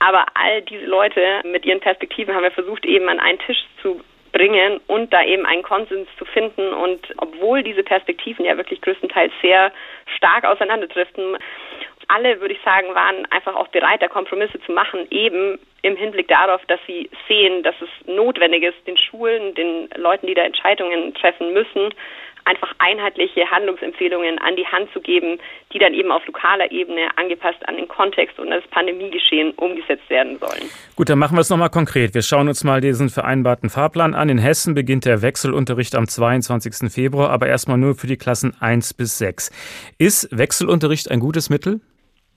[0.00, 4.00] Aber all diese Leute mit ihren Perspektiven haben wir versucht, eben an einen Tisch zu
[4.32, 6.72] bringen und da eben einen Konsens zu finden.
[6.72, 9.72] Und obwohl diese Perspektiven ja wirklich größtenteils sehr
[10.16, 11.36] stark auseinanderdriften,
[12.08, 16.28] alle, würde ich sagen, waren einfach auch bereit, da Kompromisse zu machen, eben im Hinblick
[16.28, 21.14] darauf, dass sie sehen, dass es notwendig ist, den Schulen, den Leuten, die da Entscheidungen
[21.14, 21.92] treffen müssen,
[22.48, 25.38] einfach einheitliche Handlungsempfehlungen an die Hand zu geben,
[25.72, 30.38] die dann eben auf lokaler Ebene angepasst an den Kontext und das Pandemiegeschehen umgesetzt werden
[30.38, 30.70] sollen.
[30.96, 32.14] Gut, dann machen wir es nochmal konkret.
[32.14, 34.30] Wir schauen uns mal diesen vereinbarten Fahrplan an.
[34.30, 36.90] In Hessen beginnt der Wechselunterricht am 22.
[36.90, 39.50] Februar, aber erstmal nur für die Klassen 1 bis 6.
[39.98, 41.80] Ist Wechselunterricht ein gutes Mittel?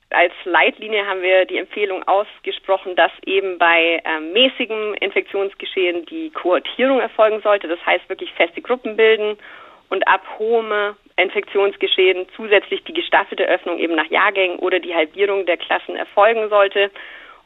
[0.09, 6.99] Als Leitlinie haben wir die Empfehlung ausgesprochen, dass eben bei äh, mäßigem Infektionsgeschehen die Kohortierung
[6.99, 7.69] erfolgen sollte.
[7.69, 9.37] Das heißt wirklich feste Gruppen bilden
[9.91, 15.57] und ab hohem Infektionsgeschehen zusätzlich die gestaffelte Öffnung eben nach Jahrgängen oder die Halbierung der
[15.57, 16.89] Klassen erfolgen sollte.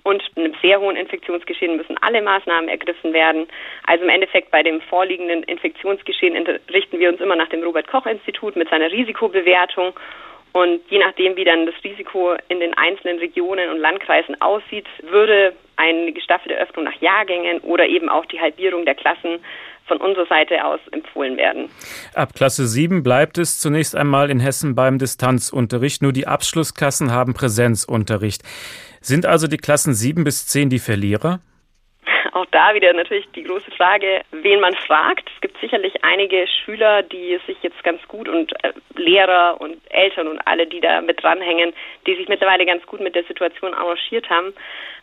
[0.04, 3.48] Und in einem sehr hohen Infektionsgeschehen müssen alle Maßnahmen ergriffen werden.
[3.88, 6.38] Also im Endeffekt bei dem vorliegenden Infektionsgeschehen
[6.72, 9.94] richten wir uns immer nach dem Robert Koch Institut mit seiner Risikobewertung.
[10.54, 15.54] Und je nachdem, wie dann das Risiko in den einzelnen Regionen und Landkreisen aussieht, würde
[15.78, 19.40] eine gestaffelte Öffnung nach Jahrgängen oder eben auch die Halbierung der Klassen
[19.88, 21.70] von unserer Seite aus empfohlen werden.
[22.14, 26.02] Ab Klasse 7 bleibt es zunächst einmal in Hessen beim Distanzunterricht.
[26.02, 28.44] Nur die Abschlussklassen haben Präsenzunterricht.
[29.02, 31.40] Sind also die Klassen 7 bis 10 die Verlierer?
[32.36, 35.32] Auch da wieder natürlich die große Frage, wen man fragt.
[35.34, 40.28] Es gibt sicherlich einige Schüler, die sich jetzt ganz gut und äh, Lehrer und Eltern
[40.28, 41.74] und alle, die da mit dranhängen,
[42.06, 44.54] die sich mittlerweile ganz gut mit der Situation arrangiert haben.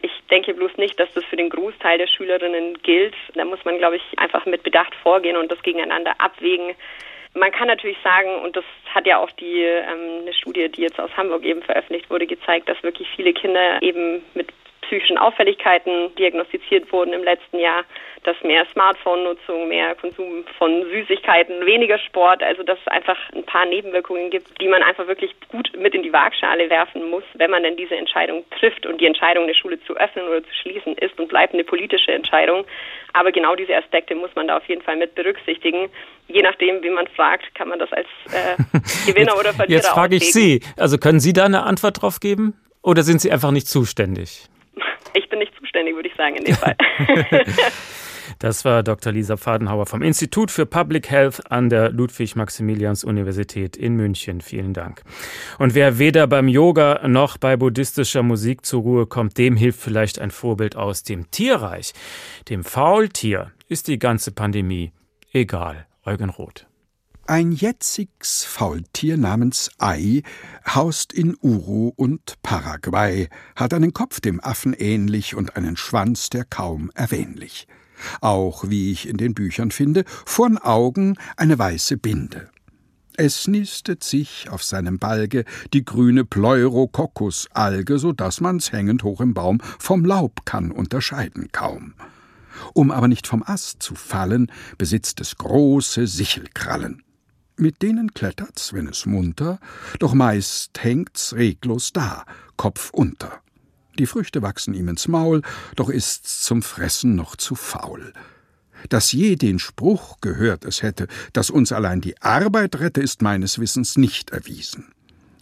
[0.03, 3.14] Ich denke bloß nicht, dass das für den Großteil der Schülerinnen gilt.
[3.35, 6.74] Da muss man, glaube ich, einfach mit Bedacht vorgehen und das gegeneinander abwägen.
[7.35, 8.64] Man kann natürlich sagen, und das
[8.95, 12.68] hat ja auch die ähm, eine Studie, die jetzt aus Hamburg eben veröffentlicht wurde, gezeigt,
[12.68, 14.49] dass wirklich viele Kinder eben mit
[14.93, 17.84] psychischen Auffälligkeiten diagnostiziert wurden im letzten Jahr,
[18.24, 23.64] dass mehr Smartphone-Nutzung, mehr Konsum von Süßigkeiten, weniger Sport, also dass es einfach ein paar
[23.64, 27.62] Nebenwirkungen gibt, die man einfach wirklich gut mit in die Waagschale werfen muss, wenn man
[27.62, 28.84] denn diese Entscheidung trifft.
[28.84, 32.12] Und die Entscheidung, eine Schule zu öffnen oder zu schließen, ist und bleibt eine politische
[32.12, 32.66] Entscheidung.
[33.14, 35.88] Aber genau diese Aspekte muss man da auf jeden Fall mit berücksichtigen.
[36.28, 38.57] Je nachdem, wie man fragt, kann man das als äh,
[39.07, 42.20] Gewinner jetzt, oder Verlierer Jetzt frage ich Sie, also können Sie da eine Antwort drauf
[42.20, 42.55] geben?
[42.82, 44.49] Oder sind Sie einfach nicht zuständig?
[45.14, 46.76] Ich bin nicht zuständig, würde ich sagen, in dem Fall.
[48.38, 49.12] Das war Dr.
[49.12, 54.40] Lisa Pfadenhauer vom Institut für Public Health an der Ludwig-Maximilians-Universität in München.
[54.40, 55.02] Vielen Dank.
[55.58, 60.18] Und wer weder beim Yoga noch bei buddhistischer Musik zur Ruhe kommt, dem hilft vielleicht
[60.18, 61.92] ein Vorbild aus dem Tierreich.
[62.48, 64.92] Dem Faultier ist die ganze Pandemie
[65.32, 65.86] egal.
[66.04, 66.66] Eugen Roth.
[67.29, 70.23] Ein jetziges Faultier namens Ai
[70.66, 76.45] haust in Uru und Paraguay, hat einen Kopf dem Affen ähnlich und einen Schwanz, der
[76.45, 77.68] kaum erwähnlich.
[78.20, 82.51] Auch, wie ich in den Büchern finde, vorn Augen eine weiße Binde.
[83.16, 89.33] Es nistet sich auf seinem Balge die grüne Pleurococcus-Alge, so dass man's hängend hoch im
[89.33, 91.95] Baum vom Laub kann unterscheiden kaum.
[92.75, 97.05] Um aber nicht vom Ast zu fallen, besitzt es große Sichelkrallen.
[97.62, 99.60] Mit denen klettert's, wenn es munter,
[100.00, 102.24] doch meist hängt's reglos da,
[102.56, 103.40] Kopf unter.
[104.00, 105.42] Die Früchte wachsen ihm ins Maul,
[105.76, 108.14] doch ist's zum Fressen noch zu faul.
[108.88, 113.60] Dass je den Spruch gehört es hätte, dass uns allein die Arbeit rette, ist meines
[113.60, 114.86] Wissens nicht erwiesen.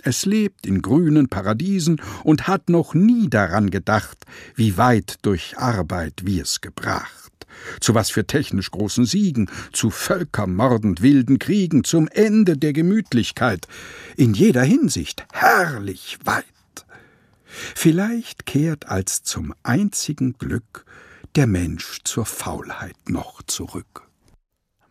[0.03, 6.27] Es lebt in grünen Paradiesen und hat noch nie daran gedacht, wie weit durch Arbeit
[6.27, 7.30] wir's gebracht
[7.81, 13.67] zu was für technisch großen Siegen, zu völkermordend wilden Kriegen, zum Ende der Gemütlichkeit,
[14.17, 16.45] in jeder Hinsicht herrlich weit.
[17.75, 20.85] Vielleicht kehrt als zum einzigen Glück
[21.37, 24.10] der Mensch zur Faulheit noch zurück.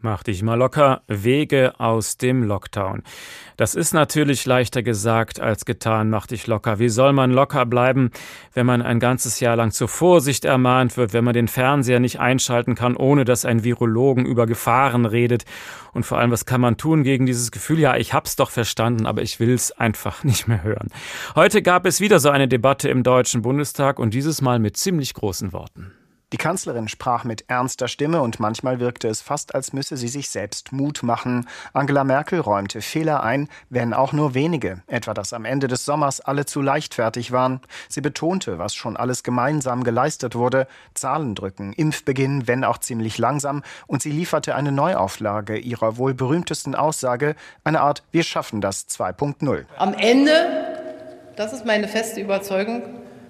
[0.01, 3.03] Mach dich mal locker, Wege aus dem Lockdown.
[3.57, 6.79] Das ist natürlich leichter gesagt als getan, mach dich locker.
[6.79, 8.11] Wie soll man locker bleiben,
[8.53, 12.21] wenn man ein ganzes Jahr lang zur Vorsicht ermahnt wird, wenn man den Fernseher nicht
[12.21, 15.43] einschalten kann, ohne dass ein Virologen über Gefahren redet?
[15.91, 17.79] Und vor allem, was kann man tun gegen dieses Gefühl?
[17.79, 20.87] Ja, ich hab's doch verstanden, aber ich will's einfach nicht mehr hören.
[21.35, 25.13] Heute gab es wieder so eine Debatte im Deutschen Bundestag und dieses Mal mit ziemlich
[25.13, 25.91] großen Worten.
[26.31, 30.29] Die Kanzlerin sprach mit ernster Stimme und manchmal wirkte es fast, als müsse sie sich
[30.29, 31.47] selbst Mut machen.
[31.73, 36.21] Angela Merkel räumte Fehler ein, wenn auch nur wenige, etwa dass am Ende des Sommers
[36.21, 37.61] alle zu leichtfertig waren.
[37.87, 43.63] Sie betonte, was schon alles gemeinsam geleistet wurde, Zahlen drücken, Impfbeginn, wenn auch ziemlich langsam,
[43.87, 49.65] und sie lieferte eine Neuauflage ihrer wohl berühmtesten Aussage, eine Art Wir schaffen das 2.0.
[49.77, 50.31] Am Ende,
[51.35, 52.83] das ist meine feste Überzeugung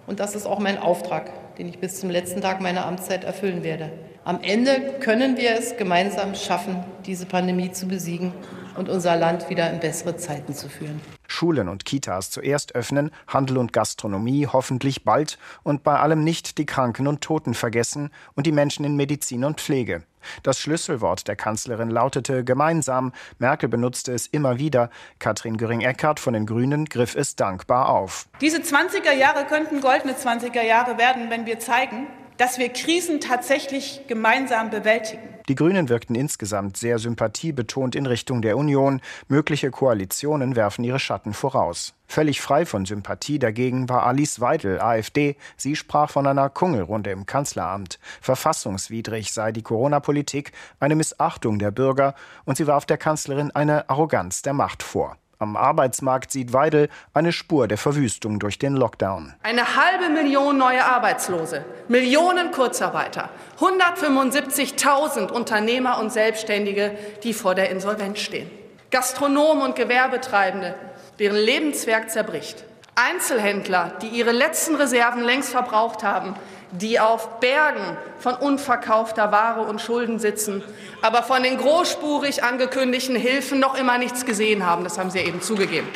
[0.06, 3.64] und das ist auch mein Auftrag den ich bis zum letzten Tag meiner Amtszeit erfüllen
[3.64, 3.92] werde.
[4.24, 8.32] Am Ende können wir es gemeinsam schaffen, diese Pandemie zu besiegen
[8.78, 11.02] und unser Land wieder in bessere Zeiten zu führen.
[11.28, 16.66] Schulen und Kitas zuerst öffnen, Handel und Gastronomie hoffentlich bald und bei allem nicht die
[16.66, 20.04] Kranken und Toten vergessen und die Menschen in Medizin und Pflege.
[20.44, 23.14] Das Schlüsselwort der Kanzlerin lautete gemeinsam.
[23.38, 24.90] Merkel benutzte es immer wieder.
[25.20, 28.28] Katrin Göring-Eckardt von den Grünen griff es dankbar auf.
[28.42, 32.08] Diese 20er Jahre könnten goldene 20er Jahre werden, wenn wir zeigen,
[32.40, 35.28] dass wir Krisen tatsächlich gemeinsam bewältigen.
[35.50, 39.02] Die Grünen wirkten insgesamt sehr sympathiebetont in Richtung der Union.
[39.28, 41.94] Mögliche Koalitionen werfen ihre Schatten voraus.
[42.08, 45.36] Völlig frei von Sympathie dagegen war Alice Weidel, AfD.
[45.58, 48.00] Sie sprach von einer Kungelrunde im Kanzleramt.
[48.22, 52.16] Verfassungswidrig sei die Corona-Politik, eine Missachtung der Bürger
[52.46, 55.18] und sie warf der Kanzlerin eine Arroganz der Macht vor.
[55.42, 59.36] Am Arbeitsmarkt sieht Weidel eine Spur der Verwüstung durch den Lockdown.
[59.42, 63.30] Eine halbe Million neue Arbeitslose, Millionen Kurzarbeiter,
[63.62, 66.92] 175.000 Unternehmer und Selbstständige,
[67.24, 68.52] die vor der Insolvenz stehen.
[68.92, 70.76] Gastronomen und Gewerbetreibende,
[71.20, 72.66] deren Lebenswerk zerbricht.
[72.96, 76.36] Einzelhändler, die ihre letzten Reserven längst verbraucht haben,
[76.72, 80.64] die auf Bergen von unverkaufter Ware und Schulden sitzen,
[81.02, 84.84] aber von den großspurig angekündigten Hilfen noch immer nichts gesehen haben.
[84.84, 85.88] Das haben Sie eben zugegeben.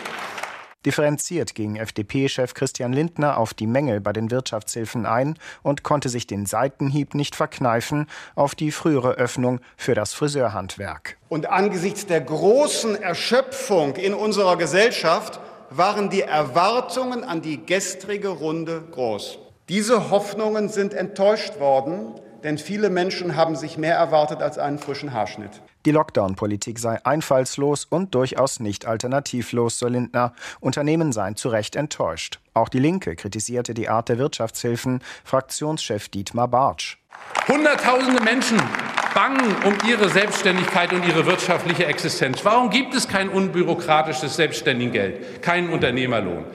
[0.85, 6.27] Differenziert ging FDP-Chef Christian Lindner auf die Mängel bei den Wirtschaftshilfen ein und konnte sich
[6.27, 11.17] den Seitenhieb nicht verkneifen auf die frühere Öffnung für das Friseurhandwerk.
[11.29, 18.83] Und angesichts der großen Erschöpfung in unserer Gesellschaft waren die Erwartungen an die gestrige Runde
[18.91, 19.39] groß.
[19.69, 25.13] Diese Hoffnungen sind enttäuscht worden, denn viele Menschen haben sich mehr erwartet als einen frischen
[25.13, 25.61] Haarschnitt.
[25.85, 30.33] Die Lockdown-Politik sei einfallslos und durchaus nicht alternativlos, so Lindner.
[30.59, 32.39] Unternehmen seien zu Recht enttäuscht.
[32.53, 35.01] Auch die Linke kritisierte die Art der Wirtschaftshilfen.
[35.23, 36.97] Fraktionschef Dietmar Bartsch.
[37.47, 38.61] Hunderttausende Menschen
[39.13, 42.43] bangen um ihre Selbstständigkeit und ihre wirtschaftliche Existenz.
[42.43, 46.45] Warum gibt es kein unbürokratisches Selbstständigengeld, keinen Unternehmerlohn?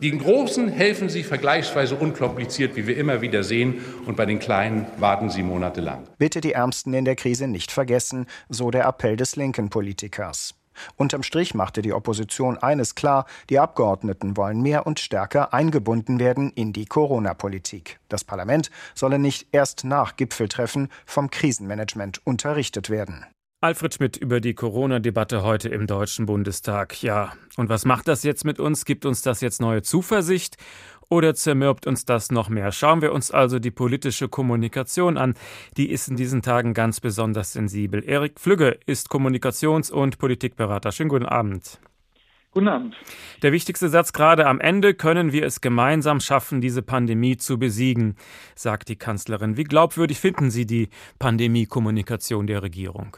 [0.00, 4.86] Den Großen helfen Sie vergleichsweise unkompliziert, wie wir immer wieder sehen, und bei den Kleinen
[4.98, 6.06] warten Sie monatelang.
[6.18, 10.54] Bitte die Ärmsten in der Krise nicht vergessen, so der Appell des linken Politikers.
[10.96, 16.50] Unterm Strich machte die Opposition eines klar, die Abgeordneten wollen mehr und stärker eingebunden werden
[16.50, 18.00] in die Corona-Politik.
[18.08, 23.24] Das Parlament solle nicht erst nach Gipfeltreffen vom Krisenmanagement unterrichtet werden.
[23.64, 27.02] Alfred Schmidt über die Corona-Debatte heute im Deutschen Bundestag.
[27.02, 28.84] Ja, und was macht das jetzt mit uns?
[28.84, 30.58] Gibt uns das jetzt neue Zuversicht?
[31.08, 32.72] Oder zermürbt uns das noch mehr?
[32.72, 35.32] Schauen wir uns also die politische Kommunikation an.
[35.78, 38.04] Die ist in diesen Tagen ganz besonders sensibel.
[38.06, 40.92] Erik Flügge ist Kommunikations- und Politikberater.
[40.92, 41.80] Schönen guten Abend.
[42.50, 42.94] Guten Abend.
[43.42, 48.16] Der wichtigste Satz gerade am Ende, können wir es gemeinsam schaffen, diese Pandemie zu besiegen,
[48.54, 49.56] sagt die Kanzlerin.
[49.56, 53.16] Wie glaubwürdig finden Sie die Pandemie-Kommunikation der Regierung?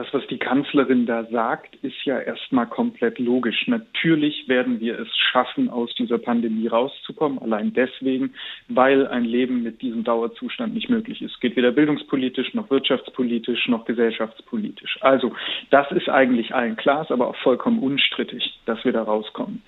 [0.00, 3.66] Das, was die Kanzlerin da sagt, ist ja erstmal komplett logisch.
[3.66, 8.32] Natürlich werden wir es schaffen, aus dieser Pandemie rauszukommen, allein deswegen,
[8.68, 11.38] weil ein Leben mit diesem Dauerzustand nicht möglich ist.
[11.42, 14.96] Geht weder bildungspolitisch, noch wirtschaftspolitisch, noch gesellschaftspolitisch.
[15.02, 15.34] Also,
[15.68, 19.62] das ist eigentlich allen klar, ist aber auch vollkommen unstrittig, dass wir da rauskommen.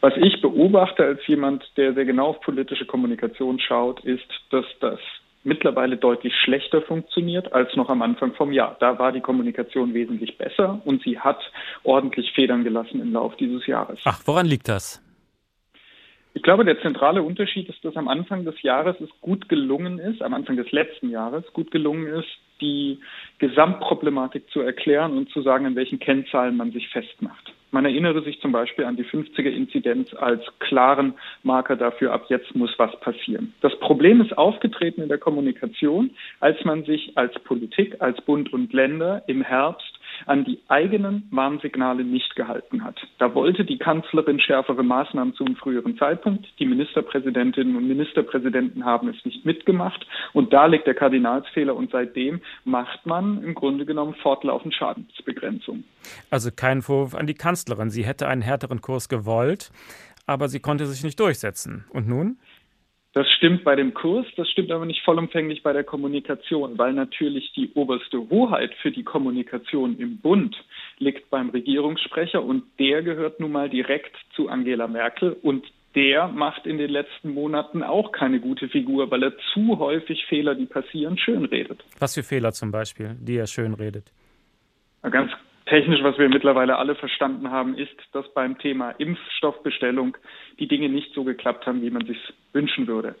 [0.00, 5.00] Was ich beobachte als jemand, der sehr genau auf politische Kommunikation schaut, ist, dass das
[5.46, 8.76] mittlerweile deutlich schlechter funktioniert als noch am Anfang vom Jahr.
[8.80, 11.38] Da war die Kommunikation wesentlich besser und sie hat
[11.84, 14.00] ordentlich Federn gelassen im Laufe dieses Jahres.
[14.04, 15.02] Ach, woran liegt das?
[16.34, 20.20] Ich glaube, der zentrale Unterschied ist, dass am Anfang des Jahres es gut gelungen ist,
[20.20, 22.28] am Anfang des letzten Jahres gut gelungen ist,
[22.60, 22.98] die
[23.38, 27.52] Gesamtproblematik zu erklären und zu sagen, in welchen Kennzahlen man sich festmacht.
[27.70, 32.70] Man erinnere sich zum Beispiel an die 50er-Inzidenz als klaren Marker dafür, ab jetzt muss
[32.78, 33.54] was passieren.
[33.60, 36.10] Das Problem ist aufgetreten in der Kommunikation,
[36.40, 42.04] als man sich als Politik, als Bund und Länder im Herbst an die eigenen Warnsignale
[42.04, 42.98] nicht gehalten hat.
[43.18, 46.46] Da wollte die Kanzlerin schärfere Maßnahmen zu einem früheren Zeitpunkt.
[46.58, 50.06] Die Ministerpräsidentinnen und Ministerpräsidenten haben es nicht mitgemacht.
[50.32, 51.76] Und da liegt der Kardinalsfehler.
[51.76, 55.84] Und seitdem macht man im Grunde genommen fortlaufend Schadensbegrenzung.
[56.30, 57.90] Also kein Vorwurf an die Kanzlerin.
[57.90, 59.70] Sie hätte einen härteren Kurs gewollt,
[60.26, 61.84] aber sie konnte sich nicht durchsetzen.
[61.90, 62.38] Und nun?
[63.16, 67.50] Das stimmt bei dem Kurs, das stimmt aber nicht vollumfänglich bei der Kommunikation, weil natürlich
[67.54, 70.54] die oberste Hoheit für die Kommunikation im Bund
[70.98, 75.64] liegt beim Regierungssprecher und der gehört nun mal direkt zu Angela Merkel und
[75.94, 80.54] der macht in den letzten Monaten auch keine gute Figur, weil er zu häufig Fehler,
[80.54, 81.82] die passieren, schönredet.
[81.98, 84.12] Was für Fehler zum Beispiel, die er schönredet?
[85.10, 85.32] Ganz
[85.66, 90.16] technisch, was wir mittlerweile alle verstanden haben, ist, dass beim Thema Impfstoffbestellung
[90.58, 92.18] die Dinge nicht so geklappt haben, wie man sich
[92.52, 93.16] wünschen würde.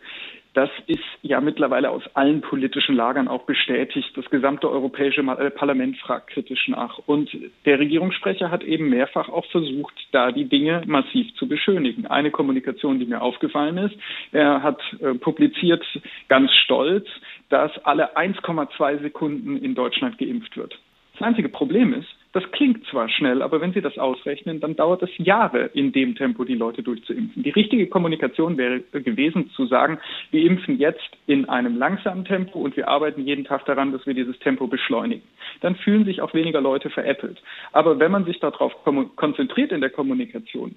[0.54, 4.08] Das ist ja mittlerweile aus allen politischen Lagern auch bestätigt.
[4.16, 6.96] Das gesamte Europäische äh, Parlament fragt kritisch nach.
[7.04, 7.28] Und
[7.66, 12.06] der Regierungssprecher hat eben mehrfach auch versucht, da die Dinge massiv zu beschönigen.
[12.06, 13.96] Eine Kommunikation, die mir aufgefallen ist,
[14.32, 15.84] er hat äh, publiziert
[16.28, 17.06] ganz stolz,
[17.50, 20.78] dass alle 1,2 Sekunden in Deutschland geimpft wird.
[21.18, 25.02] Das einzige Problem ist, das klingt zwar schnell, aber wenn Sie das ausrechnen, dann dauert
[25.02, 27.42] es Jahre, in dem Tempo die Leute durchzuimpfen.
[27.42, 29.98] Die richtige Kommunikation wäre gewesen, zu sagen,
[30.32, 34.12] wir impfen jetzt in einem langsamen Tempo und wir arbeiten jeden Tag daran, dass wir
[34.12, 35.22] dieses Tempo beschleunigen.
[35.62, 37.42] Dann fühlen sich auch weniger Leute veräppelt.
[37.72, 38.74] Aber wenn man sich darauf
[39.16, 40.74] konzentriert in der Kommunikation,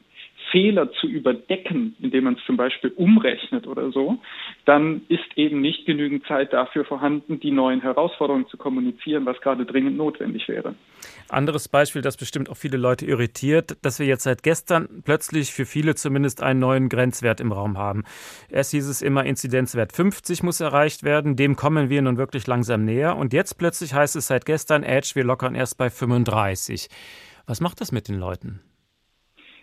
[0.51, 4.17] Fehler zu überdecken, indem man es zum Beispiel umrechnet oder so,
[4.65, 9.65] dann ist eben nicht genügend Zeit dafür vorhanden, die neuen Herausforderungen zu kommunizieren, was gerade
[9.65, 10.75] dringend notwendig wäre.
[11.29, 15.65] Anderes Beispiel, das bestimmt auch viele Leute irritiert, dass wir jetzt seit gestern plötzlich für
[15.65, 18.03] viele zumindest einen neuen Grenzwert im Raum haben.
[18.49, 22.85] Erst hieß es immer, Inzidenzwert 50 muss erreicht werden, dem kommen wir nun wirklich langsam
[22.85, 23.15] näher.
[23.17, 26.89] Und jetzt plötzlich heißt es seit gestern, Edge, wir lockern erst bei 35.
[27.45, 28.61] Was macht das mit den Leuten?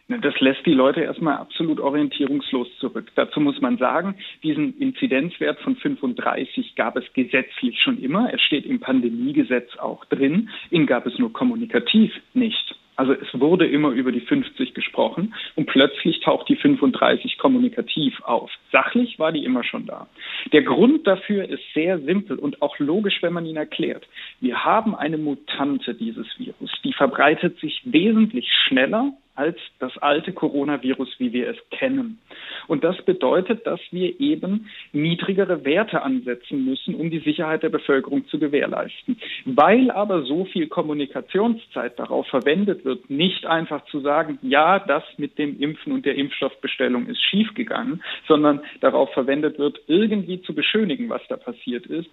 [0.09, 3.11] Das lässt die Leute erstmal absolut orientierungslos zurück.
[3.16, 8.30] Dazu muss man sagen, diesen Inzidenzwert von 35 gab es gesetzlich schon immer.
[8.30, 10.48] Er steht im Pandemiegesetz auch drin.
[10.70, 12.76] Ihn gab es nur kommunikativ nicht.
[12.94, 18.50] Also es wurde immer über die 50 gesprochen und plötzlich taucht die 35 kommunikativ auf.
[18.70, 20.07] Sachlich war die immer schon da.
[20.52, 24.07] Der Grund dafür ist sehr simpel und auch logisch, wenn man ihn erklärt.
[24.40, 31.09] Wir haben eine Mutante dieses Virus, die verbreitet sich wesentlich schneller als das alte Coronavirus,
[31.18, 32.18] wie wir es kennen.
[32.66, 38.26] Und das bedeutet, dass wir eben niedrigere Werte ansetzen müssen, um die Sicherheit der Bevölkerung
[38.26, 39.18] zu gewährleisten.
[39.45, 45.39] Weil aber so viel Kommunikationszeit darauf verwendet wird, nicht einfach zu sagen, ja, das mit
[45.39, 51.22] dem Impfen und der Impfstoffbestellung ist schiefgegangen, sondern darauf verwendet wird, irgendwie zu beschönigen, was
[51.28, 52.09] da passiert ist,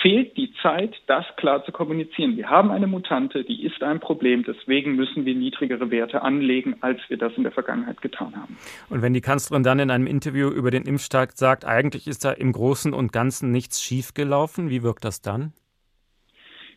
[0.00, 2.36] fehlt die Zeit, das klar zu kommunizieren.
[2.36, 7.00] Wir haben eine Mutante, die ist ein Problem, deswegen müssen wir niedrigere Werte anlegen, als
[7.08, 8.56] wir das in der Vergangenheit getan haben.
[8.90, 12.32] Und wenn die Kanzlerin dann in einem Interview über den Impfstart sagt, eigentlich ist da
[12.32, 15.52] im Großen und Ganzen nichts schiefgelaufen, wie wirkt das dann?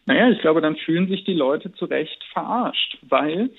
[0.06, 3.52] Naja, ich glaube, dann fühlen sich die Leute zu Recht verarscht, weil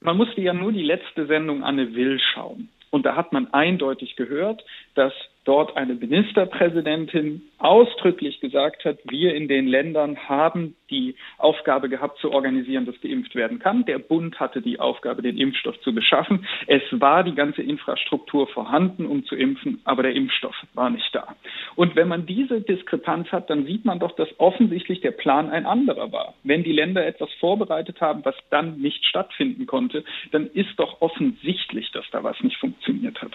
[0.00, 2.68] man musste ja nur die letzte Sendung Anne Will schauen.
[2.90, 5.12] Und da hat man eindeutig gehört, dass
[5.44, 12.30] dort eine Ministerpräsidentin ausdrücklich gesagt hat, wir in den Ländern haben die Aufgabe gehabt zu
[12.30, 13.84] organisieren, dass geimpft werden kann.
[13.84, 16.46] Der Bund hatte die Aufgabe, den Impfstoff zu beschaffen.
[16.66, 21.36] Es war die ganze Infrastruktur vorhanden, um zu impfen, aber der Impfstoff war nicht da.
[21.76, 25.66] Und wenn man diese Diskrepanz hat, dann sieht man doch, dass offensichtlich der Plan ein
[25.66, 26.34] anderer war.
[26.42, 31.90] Wenn die Länder etwas vorbereitet haben, was dann nicht stattfinden konnte, dann ist doch offensichtlich,
[31.92, 33.32] dass da was nicht funktioniert hat.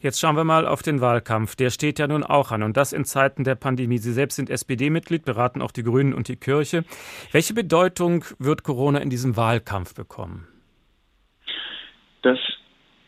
[0.00, 1.56] Jetzt schauen wir mal auf den Wahlkampf.
[1.56, 3.98] Der steht ja nun auch an und das in Zeiten der Pandemie.
[3.98, 6.84] Sie selbst sind SPD-Mitglied, beraten auch die Grünen und die Kirche.
[7.32, 10.46] Welche Bedeutung wird Corona in diesem Wahlkampf bekommen?
[12.22, 12.38] Das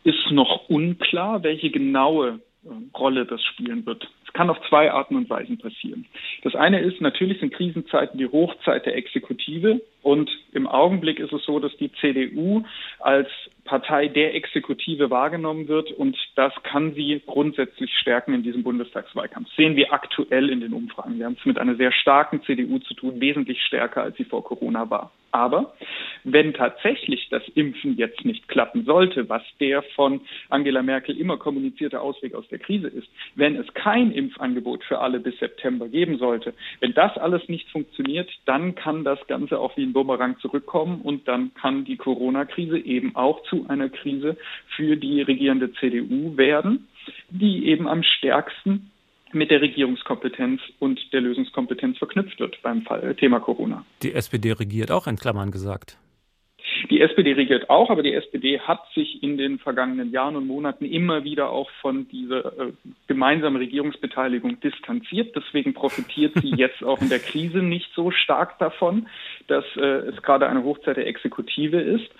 [0.05, 4.09] ist noch unklar, welche genaue äh, Rolle das spielen wird.
[4.31, 6.07] Es kann auf zwei Arten und Weisen passieren.
[6.45, 9.81] Das eine ist, natürlich sind Krisenzeiten die Hochzeit der Exekutive.
[10.03, 12.63] Und im Augenblick ist es so, dass die CDU
[13.01, 13.29] als
[13.65, 15.91] Partei der Exekutive wahrgenommen wird.
[15.91, 19.49] Und das kann sie grundsätzlich stärken in diesem Bundestagswahlkampf.
[19.49, 21.19] Das sehen wir aktuell in den Umfragen.
[21.19, 24.45] Wir haben es mit einer sehr starken CDU zu tun, wesentlich stärker, als sie vor
[24.45, 25.11] Corona war.
[25.33, 25.75] Aber
[26.25, 32.01] wenn tatsächlich das Impfen jetzt nicht klappen sollte, was der von Angela Merkel immer kommunizierte
[32.01, 36.55] Ausweg aus der Krise ist, wenn es kein Impfangebot für alle bis September geben sollte,
[36.81, 41.29] wenn das alles nicht funktioniert, dann kann das Ganze auch wie ein Bumerang zurückkommen und
[41.29, 44.37] dann kann die Corona-Krise eben auch zu einer Krise
[44.77, 46.89] für die regierende CDU werden,
[47.31, 48.90] die eben am stärksten
[49.33, 53.85] mit der Regierungskompetenz und der Lösungskompetenz verknüpft wird beim Fall, Thema Corona.
[54.03, 55.97] Die SPD regiert auch in Klammern gesagt.
[56.89, 60.85] Die SPD regiert auch, aber die SPD hat sich in den vergangenen Jahren und Monaten
[60.85, 62.73] immer wieder auch von dieser äh,
[63.07, 65.37] gemeinsamen Regierungsbeteiligung distanziert.
[65.37, 69.09] Deswegen profitiert sie jetzt auch in der Krise nicht so stark davon,
[69.47, 72.11] dass äh, es gerade eine Hochzeit der Exekutive ist.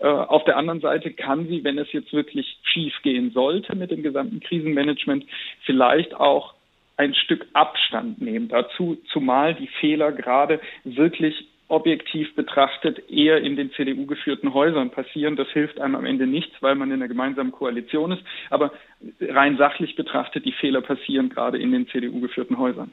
[0.00, 3.90] Äh, auf der anderen Seite kann sie, wenn es jetzt wirklich schief gehen sollte mit
[3.90, 5.24] dem gesamten Krisenmanagement,
[5.64, 6.54] vielleicht auch
[7.00, 13.70] ein Stück Abstand nehmen dazu, zumal die Fehler gerade wirklich objektiv betrachtet eher in den
[13.72, 15.36] CDU geführten Häusern passieren.
[15.36, 18.22] Das hilft einem am Ende nichts, weil man in einer gemeinsamen Koalition ist.
[18.50, 18.72] Aber
[19.20, 22.90] rein sachlich betrachtet, die Fehler passieren gerade in den CDU geführten Häusern.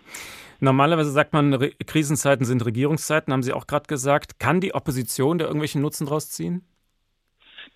[0.62, 4.39] Normalerweise sagt man, Re Krisenzeiten sind Regierungszeiten, haben Sie auch gerade gesagt.
[4.39, 6.64] Kann die Opposition da irgendwelchen Nutzen draus ziehen?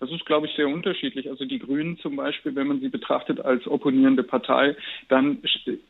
[0.02, 1.30] Das ist, glaube ich, sehr unterschiedlich.
[1.30, 4.74] Also die Grünen zum Beispiel, wenn man sie betrachtet als opponierende Partei,
[5.08, 5.38] dann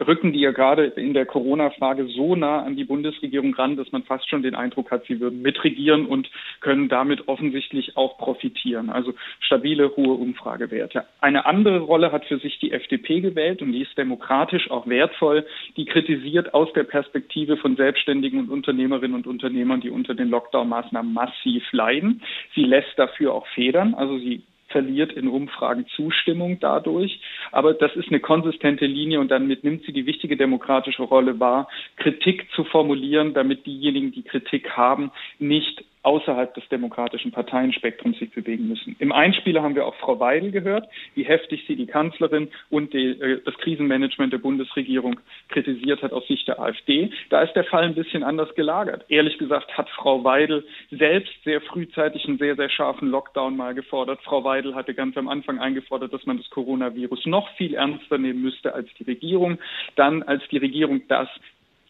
[0.06, 4.02] rücken die ja gerade in der Corona-Frage so nah an die Bundesregierung ran, dass man
[4.02, 8.90] fast schon den Eindruck hat, sie würden mitregieren und können damit offensichtlich auch profitieren.
[8.90, 11.06] Also stabile, hohe Umfragewerte.
[11.22, 15.46] Eine andere Rolle hat für sich die FDP gewählt und die ist demokratisch auch wertvoll.
[15.78, 21.14] Die kritisiert aus der Perspektive von Selbstständigen und Unternehmerinnen und Unternehmern, die unter den Lockdown-Maßnahmen
[21.14, 22.20] massiv leiden.
[22.54, 23.94] Sie lässt dafür auch federn.
[24.02, 27.20] Also sie verliert in Umfragen Zustimmung dadurch.
[27.52, 31.68] Aber das ist eine konsistente Linie und damit nimmt sie die wichtige demokratische Rolle wahr,
[31.98, 38.68] Kritik zu formulieren, damit diejenigen, die Kritik haben, nicht außerhalb des demokratischen Parteienspektrums sich bewegen
[38.68, 38.96] müssen.
[38.98, 43.10] Im Einspieler haben wir auch Frau Weidel gehört, wie heftig sie die Kanzlerin und die,
[43.10, 47.10] äh, das Krisenmanagement der Bundesregierung kritisiert hat aus Sicht der AfD.
[47.30, 49.04] Da ist der Fall ein bisschen anders gelagert.
[49.08, 54.20] Ehrlich gesagt hat Frau Weidel selbst sehr frühzeitig einen sehr, sehr scharfen Lockdown mal gefordert.
[54.22, 58.42] Frau Weidel hatte ganz am Anfang eingefordert, dass man das Coronavirus noch viel ernster nehmen
[58.42, 59.58] müsste als die Regierung.
[59.96, 61.28] Dann, als die Regierung das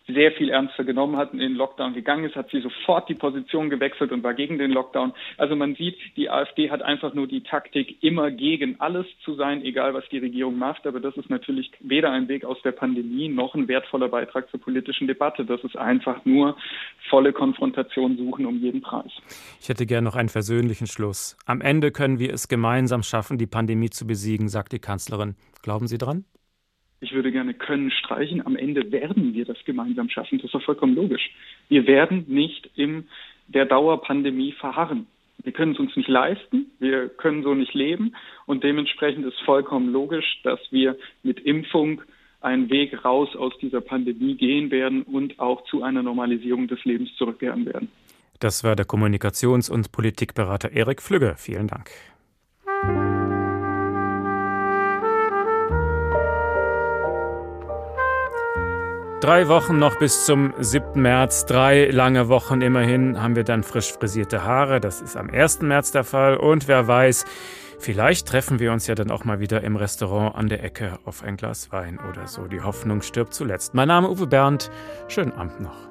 [0.06, 3.14] sehr viel ernster genommen hat und in den Lockdown gegangen ist, hat sie sofort die
[3.14, 5.12] Position gewechselt und war gegen den Lockdown.
[5.38, 9.62] Also man sieht, die AfD hat einfach nur die Taktik, immer gegen alles zu sein,
[9.64, 10.86] egal was die Regierung macht.
[10.86, 14.60] Aber das ist natürlich weder ein Weg aus der Pandemie noch ein wertvoller Beitrag zur
[14.60, 15.44] politischen Debatte.
[15.44, 16.56] Das ist einfach nur
[17.08, 19.12] volle Konfrontation suchen um jeden Preis.
[19.60, 21.36] Ich hätte gern noch einen versöhnlichen Schluss.
[21.46, 25.36] Am Ende können wir es gemeinsam schaffen, die Pandemie zu besiegen, sagt die Kanzlerin.
[25.62, 26.24] Glauben Sie dran?
[27.02, 30.38] Ich würde gerne können streichen, am Ende werden wir das gemeinsam schaffen.
[30.38, 31.30] Das ist doch vollkommen logisch.
[31.68, 33.08] Wir werden nicht in
[33.48, 35.08] der Dauerpandemie verharren.
[35.42, 38.14] Wir können es uns nicht leisten, wir können so nicht leben
[38.46, 42.02] und dementsprechend ist vollkommen logisch, dass wir mit Impfung
[42.40, 47.10] einen Weg raus aus dieser Pandemie gehen werden und auch zu einer Normalisierung des Lebens
[47.16, 47.88] zurückkehren werden.
[48.38, 51.34] Das war der Kommunikations- und Politikberater Erik Flügge.
[51.36, 51.90] Vielen Dank.
[59.22, 61.00] Drei Wochen noch bis zum 7.
[61.00, 61.46] März.
[61.46, 64.80] Drei lange Wochen immerhin haben wir dann frisch frisierte Haare.
[64.80, 65.62] Das ist am 1.
[65.62, 66.36] März der Fall.
[66.36, 67.24] Und wer weiß,
[67.78, 71.22] vielleicht treffen wir uns ja dann auch mal wieder im Restaurant an der Ecke auf
[71.22, 72.48] ein Glas Wein oder so.
[72.48, 73.74] Die Hoffnung stirbt zuletzt.
[73.74, 74.72] Mein Name Uwe Bernd.
[75.06, 75.88] Schönen Abend noch.